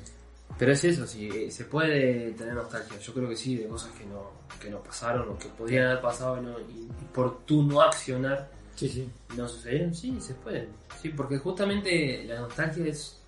[0.58, 3.00] Pero es eso, sí, eh, se puede tener nostalgia.
[3.00, 4.32] Yo creo que sí, de cosas que no,
[4.62, 7.82] que no pasaron o que podrían haber pasado y, no- y- y por tu no
[7.82, 9.10] accionar Sí, sí.
[9.36, 9.96] no sucedieron.
[9.96, 10.70] Sí, se pueden.
[11.02, 13.20] Sí, porque justamente la nostalgia es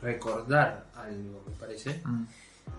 [0.00, 2.00] recordar algo, me parece,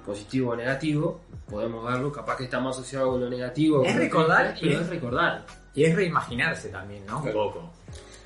[0.05, 1.21] positivo o negativo.
[1.49, 3.83] Podemos verlo, capaz que está más asociado con lo negativo.
[3.83, 5.45] Es recordar y pero es- es recordar.
[5.73, 7.21] Y es reimaginarse también, ¿no?
[7.21, 7.71] Un poco.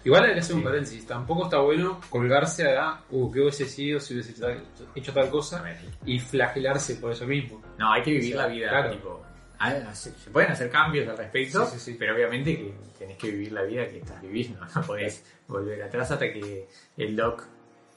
[0.05, 1.05] Igual hay que hacer un paréntesis.
[1.07, 4.63] Tampoco está bueno colgarse a, uh, ¿qué hubiese sido si hubiese hecho tal,
[4.95, 5.63] hecho tal cosa?
[6.05, 7.61] y flagelarse por eso mismo.
[7.77, 8.91] No, hay que vivir O sea, la vida, claro.
[8.91, 9.25] tipo.
[9.59, 11.95] ah, Se pueden hacer cambios al respecto, Sí, sí, sí.
[11.97, 14.59] pero obviamente que tenés que vivir la vida que estás viviendo.
[14.75, 17.43] No podés volver atrás hasta que el doc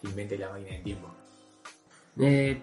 [0.02, 1.14] invente la máquina del tiempo.
[2.20, 2.58] Eh,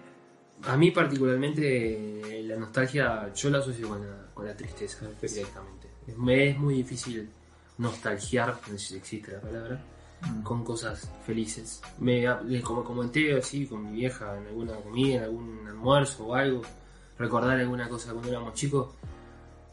[0.64, 5.88] a mí particularmente la nostalgia yo la asocio con la, con la tristeza directamente.
[6.16, 7.30] Me es muy difícil
[7.78, 9.80] nostalgiar, no sé si existe la palabra,
[10.42, 11.82] con cosas felices.
[11.98, 16.34] Me, eh, como comenté así con mi vieja en alguna comida, en algún almuerzo o
[16.34, 16.62] algo,
[17.18, 18.88] recordar alguna cosa cuando éramos chicos,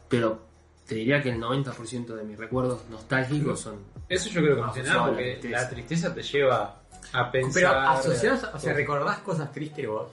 [0.08, 0.42] pero
[0.86, 3.78] te diría que el 90% de mis recuerdos nostálgicos son...
[4.08, 5.62] Eso yo creo que No, más que asociado nada a la porque tristeza.
[5.62, 7.52] la tristeza te lleva a pensar.
[7.54, 8.76] Pero asociados, o sea, cosas.
[8.76, 10.10] ¿recordás cosas tristes vos?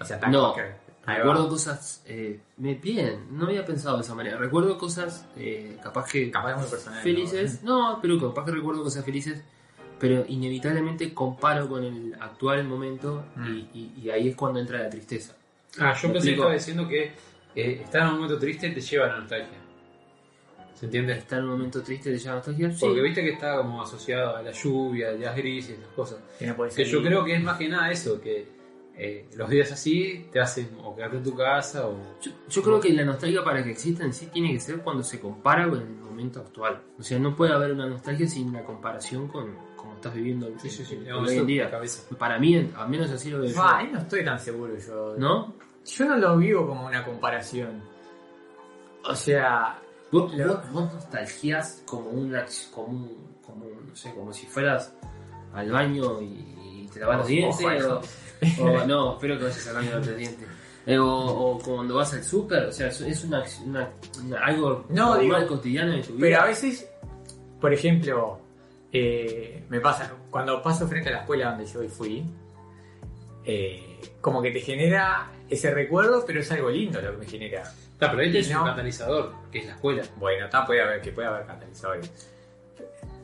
[0.00, 0.74] O sea, tan No, que-.
[1.18, 4.36] Recuerdo cosas eh, me- bien, no había pensado de esa manera.
[4.38, 7.02] Recuerdo cosas eh, capaz que Capaz muy personal.
[7.02, 9.42] felices, no, pero capaz que recuerdo cosas felices,
[9.98, 13.68] pero inevitablemente comparo con el actual momento y, Mm.
[13.74, 15.34] y- y ahí es cuando entra la tristeza.
[15.78, 17.12] Ah, yo ¿Me pensé que estaba diciendo que
[17.54, 19.58] eh, estar en un momento triste te lleva a la nostalgia.
[20.74, 21.12] ¿Se entiende?
[21.12, 22.78] Está en un momento triste de ya nostalgia, sí.
[22.80, 26.18] Porque viste que está como asociado a la lluvia, días grises, esas cosas.
[26.38, 28.48] Que no podés Que yo creo que es más que nada eso, que
[29.02, 31.96] eh, los días así te hacen o quedarte en tu casa o...
[32.20, 35.02] Yo, yo creo que la nostalgia para que exista en sí tiene que ser cuando
[35.02, 36.82] se compara con el momento actual.
[36.98, 40.54] O sea, no puede haber una nostalgia sin la comparación con cómo estás viviendo el-
[41.08, 41.70] no, hoy en día.
[41.70, 42.02] cabeza.
[42.18, 43.62] Para mí, al menos así lo veo yo.
[43.62, 45.14] Ah, ahí no estoy tan seguro yo.
[45.16, 45.54] ¿No?
[45.86, 47.82] Yo no lo vivo como una comparación.
[49.08, 49.78] O sea,
[50.12, 54.92] Vos, Lo- vos- vos nostalgias como una como, un- como no sé, como si fueras
[55.54, 57.60] al baño y, te lavas los dientes.
[58.60, 60.48] O, no, espero que vayas lavarte los dientes.
[60.86, 63.90] Eh, o, o cuando vas al súper, o sea, es, una, una-
[64.24, 66.20] una- algo No, normal, digo, cotidiano de tu vida.
[66.20, 66.88] pero a veces,
[67.60, 68.40] por ejemplo,
[68.92, 72.24] eh, me pasa, cuando paso frente a la escuela donde yo hoy fui,
[73.44, 77.62] eh, como que te genera ese recuerdo, pero es algo lindo lo que me genera.
[77.62, 78.60] Está, pero ahí tenés No.
[78.62, 80.02] un catalizador, que es la escuela.
[80.16, 82.10] Bueno, está, puede haber, que puede haber catalizadores.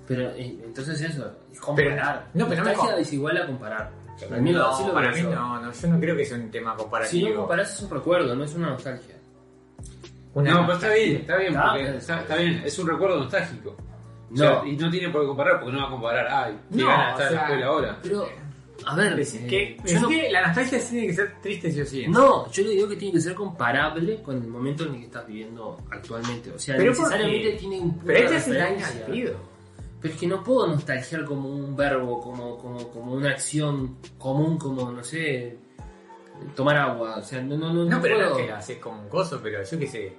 [0.07, 2.29] Pero entonces eso, es comparar.
[2.35, 3.91] no, pero no me nostalgia com- es igual a comparar.
[4.23, 4.53] No, para mí
[5.23, 5.31] yo.
[5.35, 7.29] no, no, yo no creo que sea un tema Si comparativo.
[7.31, 9.15] no comparás es un recuerdo, no es una nostalgia.
[10.35, 13.19] una no, pero está bien, está bien, Está, porque está, está bien, es un recuerdo
[13.19, 13.71] nostálgico.
[13.71, 13.77] O
[14.31, 14.37] No.
[14.37, 16.87] sea, y no tiene por qué comparar, porque no va a comparar, ay, qué No,
[16.89, 17.99] de estar o en la escuela ahora.
[18.03, 18.29] Pero,
[18.85, 21.73] a ver, Es eh, que, yo es no- que la nostalgia tiene que ser triste
[21.73, 22.07] sí o sí.
[22.09, 25.07] No, yo le digo que tiene que ser comparable con el momento en el que
[25.07, 26.51] estás viviendo actualmente.
[26.53, 28.85] O sea, Pero ¿por necesariamente tiene un Pero este es el año.
[30.07, 34.57] Pero es que no puedo nostalgiar como un verbo, como, como, como una acción común,
[34.57, 35.59] como, no sé,
[36.55, 37.17] tomar agua.
[37.17, 37.85] O sea, no, no, no.
[37.85, 38.39] No, pero no puedo.
[38.39, 40.13] es que haces como un coso, pero yo qué sé.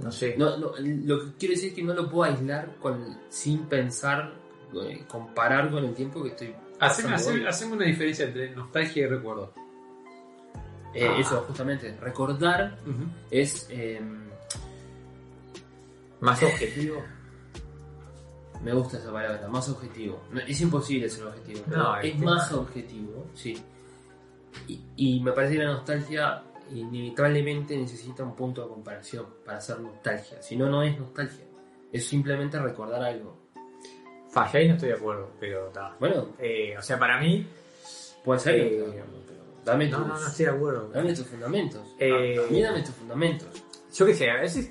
[0.00, 0.34] No sé.
[0.36, 4.34] No, no, lo que quiero decir es que no lo puedo aislar con, sin pensar,
[4.74, 6.54] eh, comparar con el tiempo que estoy.
[6.80, 7.14] Haceme,
[7.74, 9.52] una diferencia entre nostalgia y recuerdo.
[10.94, 11.16] Eh, Ah.
[11.20, 11.96] Eso, justamente.
[12.00, 12.78] Recordar
[13.30, 13.68] es.
[13.70, 14.00] eh,
[16.20, 17.02] Más objetivo.
[18.62, 20.22] Me gusta esa palabra, más objetivo.
[20.30, 23.60] No, es imposible ser objetivo, pero No, es más objetivo, sí.
[24.68, 29.80] Y, y me parece que la nostalgia inevitablemente necesita un punto de comparación para ser
[29.80, 30.40] nostalgia.
[30.42, 31.44] Si no, no es nostalgia.
[31.92, 33.36] Es simplemente recordar algo.
[34.30, 35.96] Falla, ahí no estoy de acuerdo, pero está.
[35.98, 37.46] Bueno, Eh, o sea, para mí.
[38.24, 40.88] puede ser, que Eh, no acuerdo, pero dame No, tus, no, no estoy de acuerdo.
[40.90, 41.94] dame tus fundamentos.
[41.98, 43.48] Eh, A mí dame tus fundamentos.
[43.92, 44.70] Yo qué sé, a veces.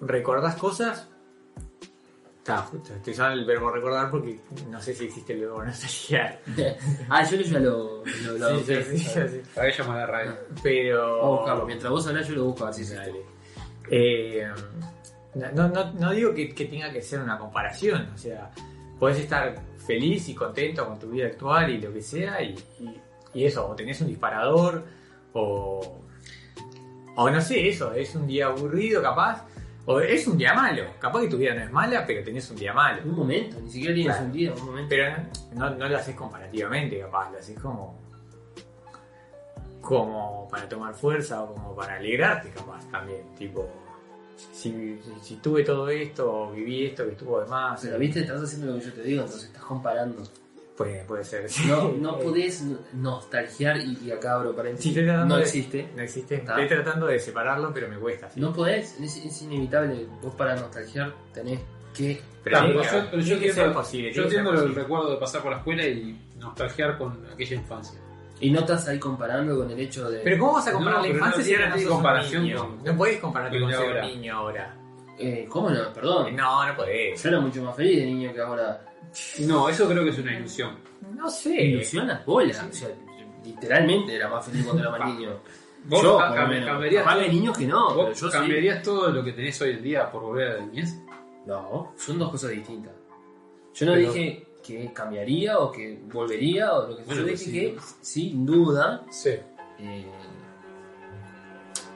[0.00, 1.08] Recordás cosas.
[2.44, 6.40] Está, justo, estoy usando el verbo recordar porque no sé si existe el verbo nostalgiar.
[7.08, 9.40] ah, yo ya lo, lo, lo Sí, sí, sí, sí.
[9.54, 10.36] Para que llama la radio.
[10.62, 11.16] Pero.
[11.22, 11.66] Vamos a buscarlo.
[11.66, 13.22] Mientras vos hablás, yo lo busco a ver si se Dale.
[13.90, 14.46] Eh,
[15.54, 18.50] no, no, no digo que, que tenga que ser una comparación, o sea,
[18.98, 19.54] puedes estar
[19.86, 23.00] feliz y contento con tu vida actual y lo que sea, y, y-
[23.32, 24.84] y eso, o tenés un disparador,
[25.32, 25.98] o,
[27.16, 29.44] o no sé, eso, es un día aburrido capaz,
[29.86, 32.56] o es un día malo, capaz que tu vida no es mala, pero tenés un
[32.56, 33.02] día malo.
[33.04, 34.26] Un momento, ni siquiera tienes Claro.
[34.26, 34.88] un día, un momento.
[34.88, 35.16] Pero
[35.54, 38.02] no, no lo haces comparativamente, capaz, lo haces como.
[39.80, 43.34] como para tomar fuerza o como para alegrarte, capaz también.
[43.36, 43.68] Tipo,
[44.36, 48.20] si, si, si tuve todo esto o viví esto que estuvo de más, Pero viste,
[48.20, 50.22] estás haciendo lo que yo te digo, entonces estás comparando.
[50.76, 51.46] Puede, puede ser.
[51.66, 55.88] No, no podés nostalgiar, y, y acá abro Sí, paréntesis, no de- existe.
[55.96, 56.34] No existe.
[56.36, 56.60] Está.
[56.60, 58.30] Estoy tratando de separarlo, pero me cuesta.
[58.30, 58.40] sí.
[58.40, 60.06] No podés, es, es inevitable.
[60.22, 61.60] Vos para nostalgiar tenés
[61.96, 62.20] que...
[62.42, 64.12] Pero, pero yo, pero yo que entiendo, posible.
[64.12, 67.98] yo entiendo el recuerdo de pasar por la escuela y nostalgiar con aquella infancia.
[68.40, 70.18] Y no estás ahí comparando con el hecho de...
[70.18, 72.58] Pero ¿cómo vas a comparar No, la infancia no si ahora no comparación niño?
[72.58, 74.76] con- No podés compararte con ser un niño ahora.
[75.18, 75.92] Eh, ¿Cómo no?
[75.92, 76.34] Perdón.
[76.36, 77.22] No, no podés.
[77.22, 78.84] Yo era mucho más feliz de niño que ahora.
[79.40, 80.76] No, eso creo que es una ilusión.
[81.14, 81.54] No sé.
[81.62, 82.64] Ilusión las bolas.
[82.68, 82.88] O sea,
[83.44, 85.30] literalmente era más feliz cuando era más niño.
[85.86, 86.66] Vos yo, ca- cam- menos.
[86.68, 88.32] cambiarías Capaz todo- que hay niños que no, pero ¿Vos yo sí.
[88.38, 90.98] cambiarías todo lo que tenés hoy en día por volver a la niñez?
[91.46, 92.92] No, son dos cosas distintas.
[93.74, 97.04] Yo no Pero- dije que cambiaría o que volvería o lo que sea.
[97.06, 97.74] Bueno, Yo pues dije sí.
[97.74, 99.30] que, sin duda, Sí.
[99.78, 100.06] eh,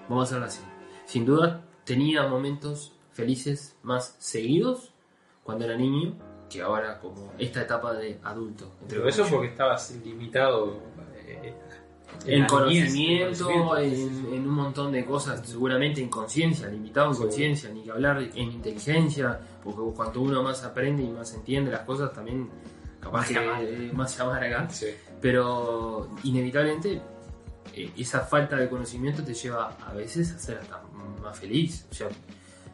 [0.08, 0.60] vamos a hacerlo así.
[1.06, 4.92] Sin duda tenía momentos felices más seguidos
[5.42, 6.14] cuando era niño
[6.48, 8.64] que ahora como esta etapa de adulto.
[8.82, 9.34] entre Pero eso comillas.
[9.34, 10.78] porque estabas limitado
[11.26, 11.52] eh,
[12.26, 13.76] en en conocimiento.
[13.78, 17.22] en, en un montón de cosas, seguramente en conciencia, limitado en Sí.
[17.22, 21.82] conciencia, ni que hablar en inteligencia, porque cuanto uno más aprende y más entiende las
[21.82, 22.48] cosas, también
[23.00, 24.70] capaz que más se amarga.
[24.70, 24.86] Sí.
[25.20, 27.02] Pero inevitablemente
[27.74, 30.82] eh, esa falta de conocimiento te lleva a veces a ser hasta
[31.22, 31.86] más feliz.
[31.90, 32.08] O sea,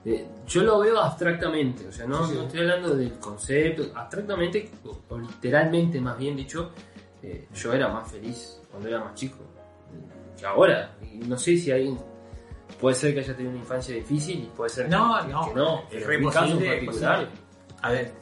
[0.04, 2.38] eh, yo lo veo abstractamente, o sea, no, Sí, sí.
[2.38, 6.70] no estoy hablando del concepto, abstractamente, o, o literalmente más bien dicho,
[7.22, 9.38] eh, yo era más feliz cuando era más chico
[10.38, 10.94] que ahora.
[11.12, 11.96] Y no sé si alguien
[12.80, 15.54] puede ser que haya tenido una infancia difícil y puede ser No, que, no, que
[15.54, 15.82] no.
[15.90, 17.28] es re posible, particular.
[17.82, 18.12] A ver,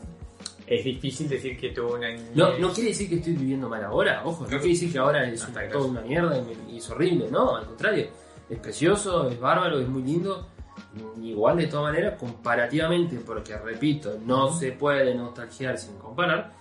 [0.67, 2.09] es difícil decir que tuvo una.
[2.35, 5.27] No, no quiere decir que estoy viviendo mal ahora, ojo, no quiere decir que ahora
[5.29, 8.07] es está toda una mierda y, me- y es horrible, no, al contrario,
[8.49, 10.47] es precioso, es bárbaro, es muy lindo,
[11.21, 16.53] igual de todas maneras, comparativamente, porque repito, no se puede nostalgiar sin comparar,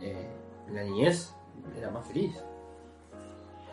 [0.00, 0.28] eh,
[0.72, 1.34] la niñez
[1.76, 2.34] era más feliz.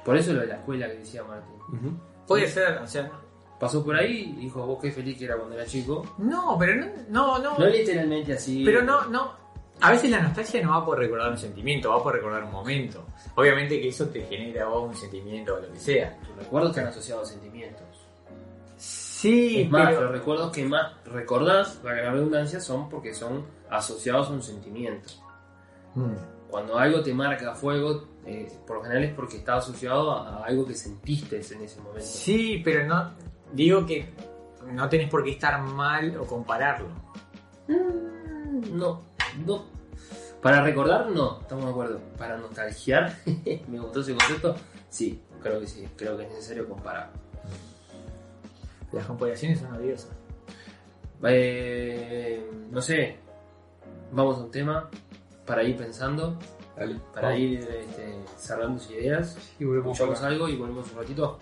[0.03, 1.99] Por eso lo de la escuela que decía Martín.
[2.27, 3.11] Puede ser, o sea.
[3.59, 6.15] Pasó por ahí y dijo, vos qué feliz que era cuando era chico.
[6.17, 7.59] No, pero no, no, no.
[7.59, 8.63] No literalmente así.
[8.63, 9.33] Pero no, no.
[9.81, 13.05] A veces la nostalgia no va por recordar un sentimiento, va por recordar un momento.
[13.35, 16.17] Obviamente que eso te genera vos un sentimiento o lo que sea.
[16.19, 17.88] Tus recuerdos están asociados a sentimientos.
[19.21, 23.45] Sí, Es más, pero- los recuerdos que más recordás, para la redundancia, son porque son
[23.69, 25.09] asociados a un sentimiento.
[25.95, 26.13] Mm.
[26.49, 30.37] Cuando algo te marca a fuego, eh, por lo general es porque está asociado a,
[30.37, 32.05] a algo que sentiste en ese momento.
[32.05, 33.11] Sí, pero no.
[33.53, 34.09] Digo que
[34.71, 36.87] no tenés por qué estar mal o compararlo.
[37.67, 39.01] Mm, No,
[39.45, 39.65] no.
[40.41, 41.99] Para recordar, no, estamos de acuerdo.
[42.17, 43.17] Para nostalgiar,
[43.67, 44.55] me gustó ese concepto,
[44.87, 47.11] sí, creo que sí, creo que es necesario comparar.
[48.91, 50.11] Las comparaciones son odiosas.
[51.23, 53.17] Eh, no sé,
[54.11, 54.89] vamos a un tema
[55.45, 56.37] para ir pensando,
[56.75, 56.95] Dale.
[57.13, 57.41] para Vamos.
[57.41, 59.37] ir este, cerrando sus ideas.
[59.59, 61.37] Y volvemos Escuchamos algo y volvemos un ratito.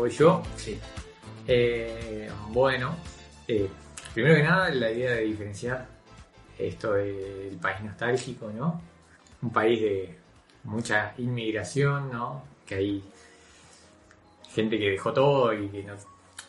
[0.00, 0.42] Voy yo.
[0.56, 0.80] Sí.
[1.46, 2.96] Eh, bueno,
[3.46, 3.68] eh,
[4.14, 5.86] primero que nada, la idea de diferenciar
[6.56, 8.80] esto del país nostálgico, ¿no?
[9.42, 10.18] Un país de
[10.64, 12.44] mucha inmigración, ¿no?
[12.64, 13.04] Que hay
[14.48, 15.92] gente que dejó todo y que no,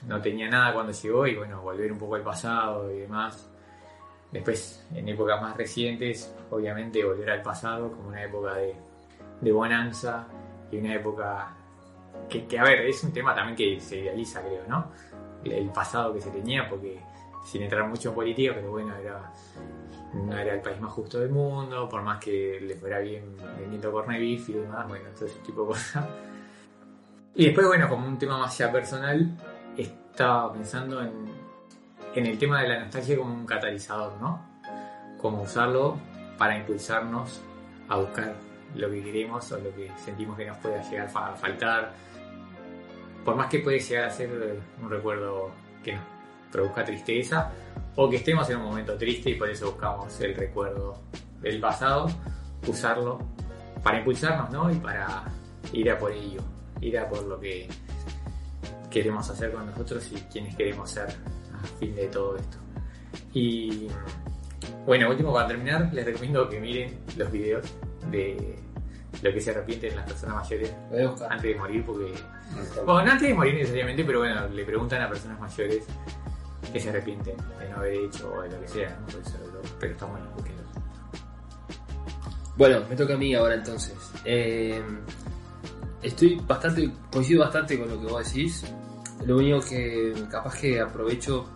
[0.07, 3.49] no tenía nada cuando llegó y bueno, volver un poco al pasado y demás.
[4.31, 8.73] Después, en épocas más recientes, obviamente volver al pasado como una época de,
[9.41, 10.25] de bonanza
[10.71, 11.57] y una época
[12.29, 14.91] que, que, a ver, es un tema también que se idealiza, creo, ¿no?
[15.43, 16.99] El, pasado que se tenía, porque
[17.45, 19.31] sin entrar mucho en política, pero bueno, era,
[20.13, 23.91] no era el país más justo del mundo, por más que le fuera bien vendiendo
[23.91, 26.05] corne beef y demás, bueno, todo ese tipo de cosas.
[27.33, 29.37] Y después, bueno, como un tema más ya personal,
[29.77, 31.11] estaba pensando en,
[32.13, 34.45] en el tema de la nostalgia como un catalizador, ¿no?
[35.17, 35.97] Cómo usarlo
[36.37, 37.41] para impulsarnos
[37.87, 38.35] a buscar
[38.75, 41.93] lo que queremos o lo que sentimos que nos pueda llegar a faltar.
[43.25, 45.51] Por más que puede llegar a ser un recuerdo
[45.83, 46.03] que nos
[46.51, 47.51] produzca tristeza
[47.95, 51.01] o que estemos en un momento triste y por eso buscamos el recuerdo
[51.41, 52.07] del pasado,
[52.67, 53.19] usarlo
[53.83, 54.71] para impulsarnos, ¿no?
[54.71, 55.23] Y para
[55.73, 56.41] ir a por ello,
[56.81, 57.67] ir a por lo que
[58.89, 62.57] queremos hacer con nosotros y quienes queremos ser a fin de todo esto.
[63.33, 63.87] Y
[64.85, 67.65] bueno, último para terminar, les recomiendo que miren los videos
[68.09, 68.55] de
[69.21, 70.73] lo que se arrepienten las personas mayores
[71.29, 72.13] antes de morir, porque.
[72.85, 75.85] Bueno, no antes de morir necesariamente, pero bueno, le preguntan a personas mayores
[76.71, 79.07] que se arrepienten de no haber hecho o de lo que sea, ¿no?
[79.79, 80.25] Pero está bueno.
[82.57, 83.95] Bueno, me toca a mí ahora entonces.
[84.25, 84.81] Eh,
[86.01, 88.65] estoy bastante, coincido bastante con lo que vos decís.
[89.25, 91.49] Lo único que capaz que aprovecho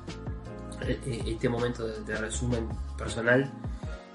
[0.82, 3.52] eh, este momento de, de resumen personal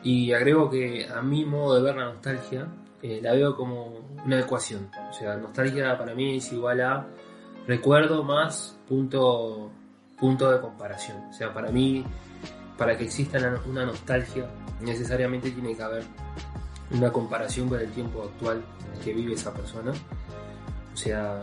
[0.03, 2.67] y agrego que a mi modo de ver la nostalgia
[3.03, 4.91] eh, la veo como una ecuación.
[5.11, 7.07] O sea, nostalgia para mí es igual a
[7.67, 9.71] recuerdo más punto,
[10.19, 11.19] punto de comparación.
[11.31, 12.05] O sea, para mí,
[12.77, 14.49] para que exista una- nostalgia,
[14.81, 16.03] necesariamente tiene que haber
[16.91, 19.93] una comparación con el tiempo actual en el que vive esa persona.
[20.93, 21.41] O sea,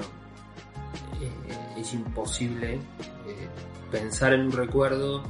[1.21, 3.47] eh, es imposible eh,
[3.91, 5.23] pensar en un recuerdo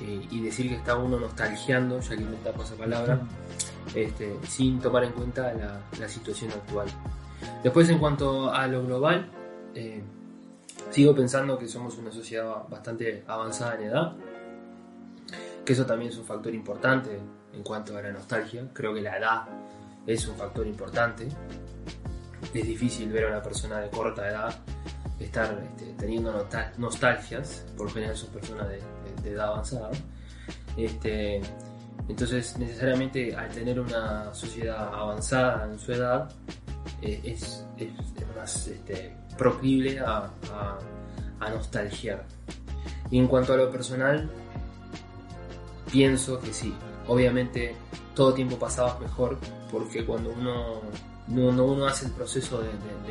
[0.00, 3.20] eh, y decir que está uno nostalgiando, ya que tapo esa palabra,
[3.94, 6.88] este, sin tomar en cuenta la, la situación actual.
[7.62, 9.30] Después, en cuanto a lo global,
[9.74, 10.02] eh,
[10.90, 14.12] sigo pensando que somos una sociedad bastante avanzada en edad,
[15.64, 17.18] que eso también es un factor importante
[17.52, 18.68] en cuanto a la nostalgia.
[18.72, 19.42] Creo que la edad
[20.06, 21.28] es un factor importante.
[22.54, 24.58] Es difícil ver a una persona de corta edad
[25.18, 28.80] estar este, teniendo nostal- nostalgias, por general son personas de,
[29.22, 29.90] de- edad avanzada.
[30.76, 31.40] Este,
[32.08, 36.30] entonces, necesariamente al tener una sociedad avanzada en su edad,
[37.02, 37.90] eh, es, es-
[38.20, 39.14] es más este,
[40.00, 40.78] a, a,
[41.50, 42.24] nostalgiar.
[43.10, 44.28] Y en cuanto a lo personal,
[45.90, 46.74] pienso que sí.
[47.08, 47.74] Obviamente
[48.14, 49.38] todo tiempo pasaba mejor
[49.70, 50.80] porque cuando uno,
[51.28, 53.10] no, no uno hace el proceso de, de-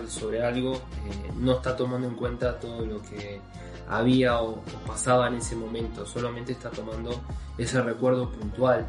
[0.00, 3.40] de sobre algo, eh, no está tomando en cuenta todo lo que
[3.88, 7.20] había o, pasaba en ese momento, solamente está tomando
[7.58, 8.86] ese recuerdo puntual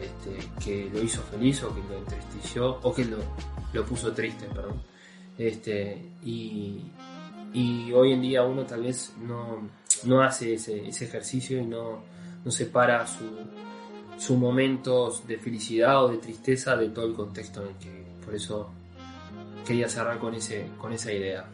[0.00, 3.18] este, que lo hizo feliz o que lo entristeció o que lo,
[3.72, 4.82] lo puso triste, perdón.
[5.38, 6.82] Este, y,
[7.52, 9.68] y hoy en día uno tal vez no,
[10.04, 12.02] no hace ese, ese ejercicio y no,
[12.44, 13.24] no separa su,
[14.18, 18.34] sus momentos de felicidad o de tristeza de todo el contexto en el que por
[18.34, 18.70] eso
[19.66, 21.44] quería cerrar con ese con esa idea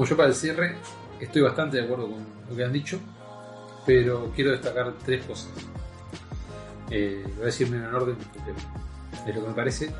[0.00, 0.76] Bueno, yo para el cierre
[1.20, 2.98] estoy bastante de acuerdo con lo que han dicho,
[3.84, 5.50] pero quiero destacar tres cosas.
[6.88, 9.92] Eh, voy a decirme en orden porque lo que me parece.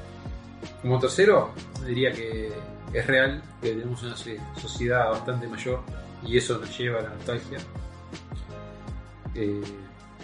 [0.81, 1.51] Como tercero,
[1.85, 2.51] diría que
[2.95, 5.83] es real que tenemos una so- sociedad bastante mayor
[6.25, 7.59] y eso nos lleva a la nostalgia.
[9.35, 9.61] Eh,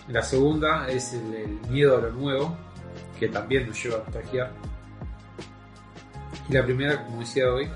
[0.08, 2.56] la segunda es el, miedo a lo nuevo,
[3.20, 4.52] que también nos lleva a nostalgiar.
[6.48, 7.68] Y la primera, como decía hoy,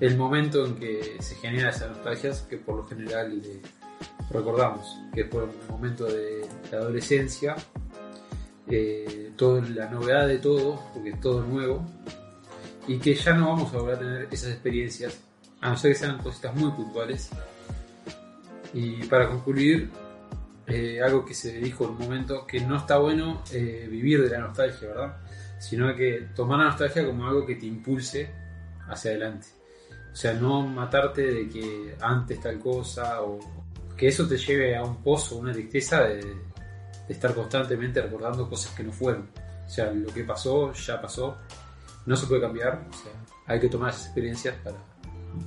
[0.00, 3.40] el momento en que se genera esas nostalgias que por lo general
[4.30, 7.54] recordamos, que fue un momento de la adolescencia,
[8.68, 11.84] eh, toda la novedad de todo, porque es todo nuevo,
[12.86, 15.20] y que ya no vamos a volver a tener esas experiencias,
[15.60, 17.30] a no ser que sean cositas muy puntuales.
[18.72, 19.90] Y para concluir,
[20.66, 24.30] eh, algo que se dijo en un momento, que no está bueno eh, vivir de
[24.30, 25.16] la nostalgia, ¿verdad?
[25.58, 28.30] Sino que tomar la nostalgia como algo que te impulse
[28.88, 29.46] hacia adelante.
[30.14, 33.40] O sea, no matarte de que antes tal cosa o
[33.96, 38.72] que eso te lleve a un pozo, una tristeza de, de estar constantemente recordando cosas
[38.76, 39.28] que no fueron.
[39.66, 41.36] O sea, lo que pasó ya pasó,
[42.06, 43.12] no se puede cambiar, o sea,
[43.46, 44.76] hay que tomar esas experiencias para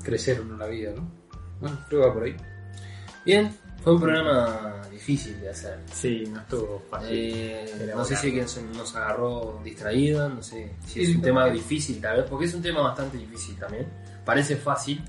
[0.04, 1.10] crecer en la vida, ¿no?
[1.62, 2.36] Bueno, creo que va por ahí.
[3.26, 5.80] Bien, fue un programa difícil de hacer.
[5.94, 7.10] Sí, no estuvo fácil.
[7.10, 11.22] Eh, no sé si que nos, nos agarró distraídos, no sé si es Sí, un
[11.22, 13.88] tema difícil tal vez, porque es un tema bastante difícil también.
[14.28, 15.02] Parece fácil,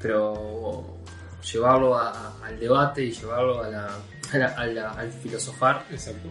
[0.00, 0.98] pero
[1.50, 3.86] llevarlo a- al debate y llevarlo a la,
[4.32, 5.84] a la- a la- al filosofar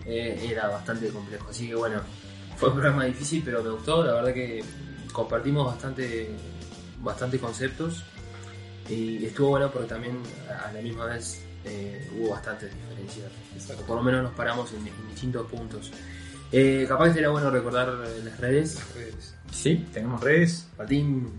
[0.05, 1.47] eh, era bastante complejo.
[1.49, 2.01] Así que bueno,
[2.57, 4.03] fue un programa difícil, pero me gustó.
[4.03, 4.63] La verdad que
[5.11, 6.29] compartimos bastante,
[7.01, 8.03] bastante conceptos
[8.89, 10.17] y estuvo bueno porque también
[10.65, 13.27] a la misma vez eh, hubo bastantes diferencias.
[13.55, 13.83] Exacto.
[13.85, 15.91] Por lo menos nos paramos en, en distintos puntos.
[16.51, 18.75] Eh, capaz que sería bueno recordar eh, las redes.
[18.75, 19.35] Las redes.
[19.51, 20.67] Sí, tenemos redes.
[20.77, 21.31] Martín,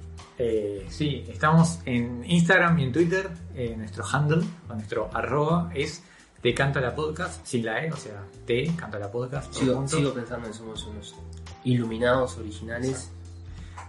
[0.45, 3.31] Eh, sí, estamos en Instagram y en Twitter.
[3.55, 6.03] Eh, nuestro handle o nuestro arroba es
[6.41, 9.55] Te Canta la Podcast, sin la E, o sea, Te Canta la Podcast.
[9.55, 11.15] sigo, pensando que somos unos
[11.63, 13.13] iluminados originales.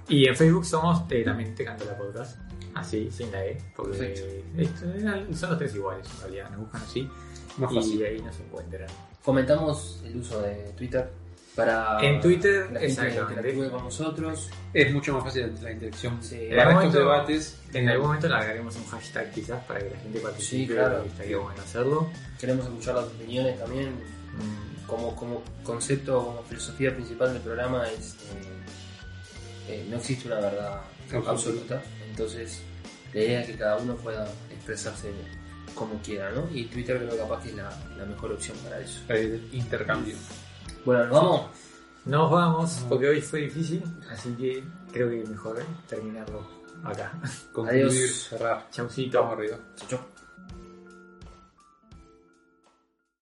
[0.07, 2.37] Y en Facebook somos eh, también Te Canta la Podcast,
[2.75, 4.85] así, sin la E, porque esto,
[5.33, 7.09] son los tres iguales en realidad, nos buscan así
[7.57, 8.05] Más y fácil.
[8.05, 8.89] ahí nos encuentran.
[9.25, 11.09] Comentamos el uso de Twitter
[11.55, 14.49] para En Twitter, la que interactúe con nosotros.
[14.73, 16.17] Es mucho más fácil la interacción.
[16.23, 16.35] Sí.
[16.49, 19.79] Para En algún estos momento- debates, En algún momento le agregaremos un hashtag quizás para
[19.79, 21.03] que la gente participe, Sí, claro.
[21.05, 22.09] y estaría bueno hacerlo.
[22.39, 23.89] Queremos escuchar las opiniones también.
[23.91, 30.37] Mm, Como, como concepto, como filosofía principal del programa es eh, eh, no existe una
[30.41, 31.31] verdad Absoluta.
[31.31, 31.81] absoluta.
[32.09, 32.61] Entonces,
[33.13, 35.09] la idea es que cada uno pueda expresarse
[35.73, 36.47] como quiera, ¿no?
[36.53, 38.99] Y Twitter creo que capaz que es la, la mejor opción para eso.
[39.09, 40.15] el intercambio.
[40.86, 41.41] Bueno, nos vamos.
[42.05, 43.81] Nos vamos, porque hoy fue difícil,
[44.11, 46.45] así que creo que mejor terminarlo
[46.84, 47.13] acá.
[47.53, 48.27] Concluir, Adiós.
[48.29, 48.69] cerrar.
[48.71, 49.21] Chaucito.
[49.21, 49.57] Vamos arriba.
[49.77, 49.99] Chau, chau.